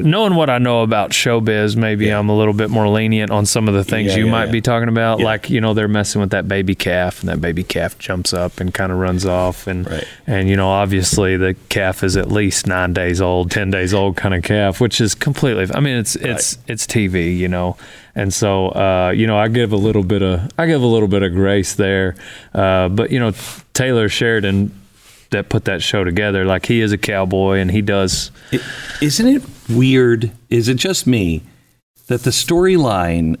[0.00, 2.18] knowing what I know about showbiz, maybe Yeah.
[2.18, 4.50] I'm a little bit more lenient on some of the things Yeah, you yeah, might
[4.52, 5.20] be talking about.
[5.20, 8.60] Like, you know, they're messing with that baby calf and that baby calf jumps up
[8.60, 9.66] and kind of runs off.
[9.66, 10.04] And, Right.
[10.26, 14.16] and, you know, obviously the calf is at least nine days old, 10 days old
[14.16, 17.76] kind of calf, which is completely, I mean, it's, it's, it's TV, you know?
[18.14, 21.06] And so, uh, you know, I give a little bit of, I give a little
[21.08, 22.16] bit of grace there.
[22.54, 23.32] Uh, but, you know,
[23.74, 24.72] Taylor Sheridan,
[25.30, 28.30] that put that show together, like he is a cowboy and he does,
[29.00, 30.30] isn't it weird?
[30.48, 31.42] Is it just me
[32.06, 33.36] that the storyline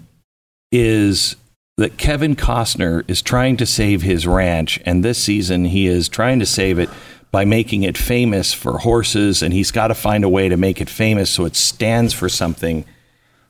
[0.70, 1.36] is
[1.78, 6.38] that Kevin Costner is trying to save his ranch, and this season he is trying
[6.40, 6.90] to save it
[7.30, 10.80] by making it famous for horses, and he's got to find a way to make
[10.80, 12.84] it famous so it stands for something.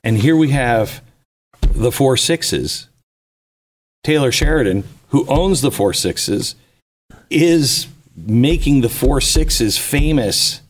[0.03, 1.01] And here we have
[1.73, 2.87] the Four Sixes.
[4.03, 6.55] Taylor Sheridan, who owns the Four Sixes,
[7.29, 7.87] is
[8.27, 10.61] making the Four Sixes famous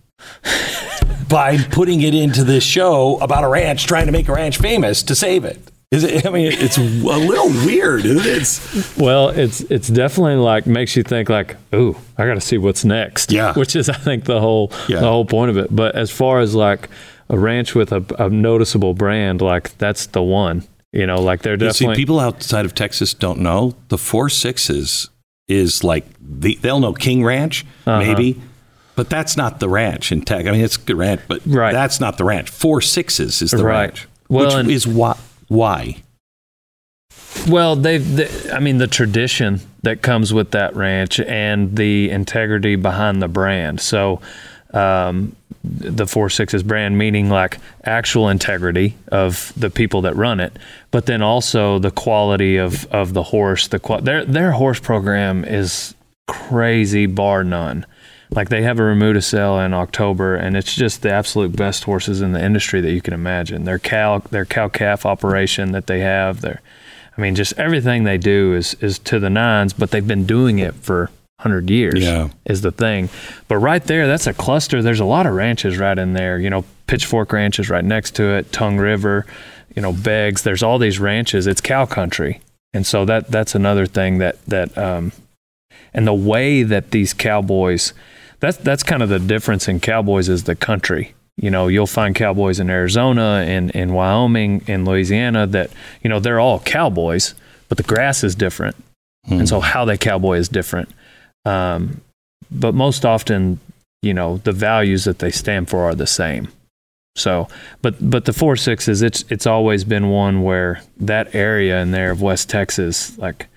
[1.30, 5.04] by putting it into this show about a ranch, trying to make a ranch famous
[5.04, 5.60] to save it.
[5.92, 6.26] Is it?
[6.26, 8.38] I mean, it's a little weird, isn't it?
[8.42, 12.58] It's, Well, it's it's definitely like makes you think like, ooh, I got to see
[12.60, 13.32] what's next.
[13.32, 13.54] Yeah.
[13.54, 15.00] which is I think the whole Yeah.
[15.00, 15.76] the whole point of it.
[15.76, 16.90] But as far as like
[17.30, 20.64] a ranch with a, a noticeable brand, like that's the one.
[20.92, 24.30] You know, like they're you see, definitely people outside of Texas don't know the Four
[24.30, 25.10] Sixes
[25.50, 28.00] is like the, they'll know King Ranch Uh-huh.
[28.00, 28.40] maybe,
[28.96, 30.46] but that's not the ranch in Tech.
[30.46, 31.74] I mean, it's a good ranch, but Right.
[31.74, 32.50] that's not the ranch.
[32.50, 33.88] Four Sixes is the Right.
[33.90, 35.18] ranch, Well, which is why.
[35.48, 35.98] Why?
[37.48, 42.76] Well, they've, they, I mean, the tradition that comes with that ranch and the integrity
[42.76, 43.80] behind the brand.
[43.82, 44.22] So,
[44.74, 50.54] um, the Four Sixes brand, meaning like actual integrity of the people that run it,
[50.92, 53.68] but then also the quality of, of the horse.
[53.68, 55.96] The qual- their their horse program is
[56.28, 57.86] crazy, bar none.
[58.32, 62.22] Like they have a remuda sale in October, and it's just the absolute best horses
[62.22, 63.64] in the industry that you can imagine.
[63.64, 66.62] Their cow, their cow calf operation that they have, their,
[67.18, 69.74] I mean, just everything they do is is to the nines.
[69.74, 71.10] But they've been doing it for
[71.40, 72.04] hundred years.
[72.04, 72.30] Yeah.
[72.46, 73.10] is the thing.
[73.48, 74.84] But right there, that's a cluster.
[74.84, 76.38] There's a lot of ranches right in there.
[76.38, 78.52] You know, Pitchfork Ranch is right next to it.
[78.52, 79.26] Tongue River,
[79.76, 80.44] you know, Beggs.
[80.44, 81.48] There's all these ranches.
[81.48, 82.42] It's cow country,
[82.74, 85.12] and so that that's another thing that that um,
[85.94, 87.94] and the way that these cowboys
[88.40, 92.16] that's that's kind of the difference in cowboys is the country you know you'll find
[92.16, 95.70] cowboys in arizona and in wyoming in louisiana that
[96.04, 97.34] you know they're all cowboys
[97.68, 98.76] but the grass is different
[99.28, 99.40] Hmm.
[99.40, 100.90] and so how they cowboy is different
[101.46, 102.00] um,
[102.50, 103.60] but most often
[104.02, 106.48] you know the values that they stand for are the same
[107.20, 107.48] so
[107.82, 112.12] but but the four sixes it's it's always been one where that area in there
[112.12, 113.48] of west texas like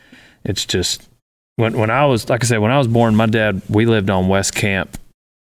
[0.44, 1.08] it's just
[1.56, 4.10] when when I was like I said when I was born, my dad we lived
[4.10, 4.98] on West Camp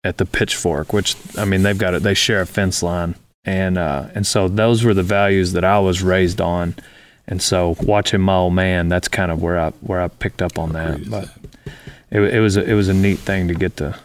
[0.03, 2.03] at the Pitchfork, which I mean they've got it.
[2.03, 3.15] They share a fence line,
[3.45, 6.75] and uh, and so those were the values that I was raised on,
[7.27, 10.57] and so watching my old man, that's kind of where I where I picked up
[10.57, 11.09] on that.
[11.09, 11.29] But
[12.11, 13.97] it, it was a, it was a neat thing to get to.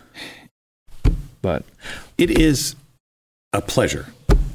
[1.40, 1.64] But
[2.18, 2.74] It is
[3.52, 4.06] a pleasure.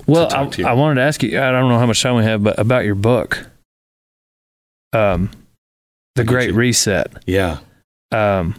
[0.08, 0.68] well, talk to you.
[0.68, 1.40] I, I wanted to ask you.
[1.40, 3.46] I don't know how much time we have, but about your book,
[4.94, 5.30] um,
[6.16, 6.56] the Great you.
[6.56, 7.12] Reset.
[7.26, 7.60] Yeah,
[8.12, 8.56] Um.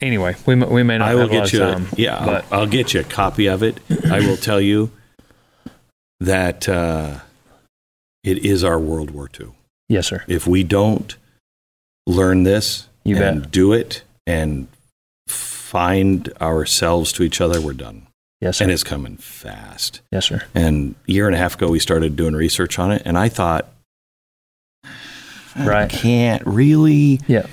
[0.00, 1.62] Anyway, we we may not I will have a lot get of you.
[1.64, 1.86] A, time.
[1.96, 3.78] yeah, I'll- but- I'll, get you a copy of it.
[4.10, 4.90] I will tell you
[6.20, 7.20] that uh,
[8.22, 9.48] it is our World War II.
[9.88, 10.24] Yes, sir.
[10.28, 11.16] If we don't
[12.06, 13.50] learn this You and bet.
[13.50, 14.66] do it and
[15.28, 18.06] find ourselves to each other, we're done.
[18.44, 18.64] Yes, sir.
[18.64, 20.02] And it's coming fast.
[20.12, 20.42] yes, sir.
[20.54, 23.28] And a year and a half ago, we started doing research on it, and I
[23.30, 23.68] thought,
[25.56, 25.90] I Right.
[25.90, 27.20] can't really.
[27.26, 27.46] Yeah.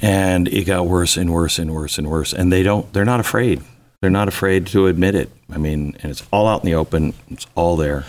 [0.00, 2.32] And it got worse and worse and worse and worse.
[2.32, 2.90] And they don't.
[2.92, 3.62] They're not afraid.
[4.00, 5.30] They're not afraid to admit it.
[5.52, 7.14] I mean, and it's all out in the open.
[7.30, 8.04] It's all there.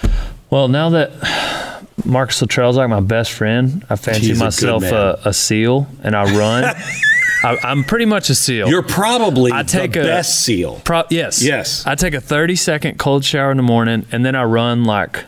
[0.51, 1.11] Well, now that
[2.05, 4.93] Marcus Luttrell's like my best friend, I fancy He's a myself man.
[4.93, 6.75] a, a seal, and I run.
[7.43, 8.67] I, I'm pretty much a seal.
[8.67, 10.81] You're probably I take the a- best seal.
[10.83, 11.41] Pro- yes.
[11.41, 11.85] Yes.
[11.85, 15.23] I take a 30 second cold shower in the morning, and then I run like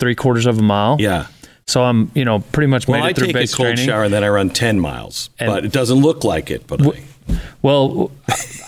[0.00, 0.96] three quarters of a mile.
[0.98, 1.26] Yeah.
[1.66, 3.86] So I'm, you know, pretty much Well, made I through take a cold training.
[3.86, 6.66] shower and then I run 10 miles, And- but it doesn't look like it.
[6.66, 7.02] But I,
[7.62, 8.10] Well,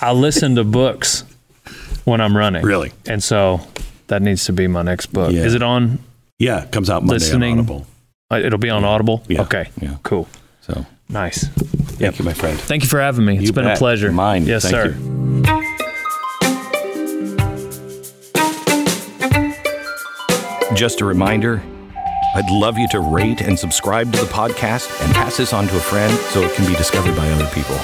[0.00, 1.24] I listen to books
[2.04, 2.62] when I'm running.
[2.64, 3.60] really, And so
[4.06, 5.32] that needs to be my next book.
[5.32, 5.42] Yeah.
[5.42, 5.98] Is it on?
[6.38, 7.52] yeah, it comes out Monday Listening.
[7.54, 7.86] on Audible.
[8.30, 9.22] uh, It'll be on Audible.
[9.28, 9.42] Yeah.
[9.42, 9.68] Okay.
[9.80, 9.96] Yeah.
[10.04, 10.26] Cool.
[10.66, 11.46] So Nice.
[11.46, 12.58] thank you, my friend.
[12.58, 13.36] Thank you for having me.
[13.36, 13.78] It's You been a bet.
[13.78, 14.10] pleasure.
[14.10, 14.44] Mine.
[14.46, 14.96] Yes, Thank sir.
[14.98, 15.16] you.
[20.74, 21.62] Just a reminder
[22.34, 25.76] I'd love you to rate and subscribe to the podcast and pass this on to
[25.76, 27.76] a friend so it can be discovered by other people.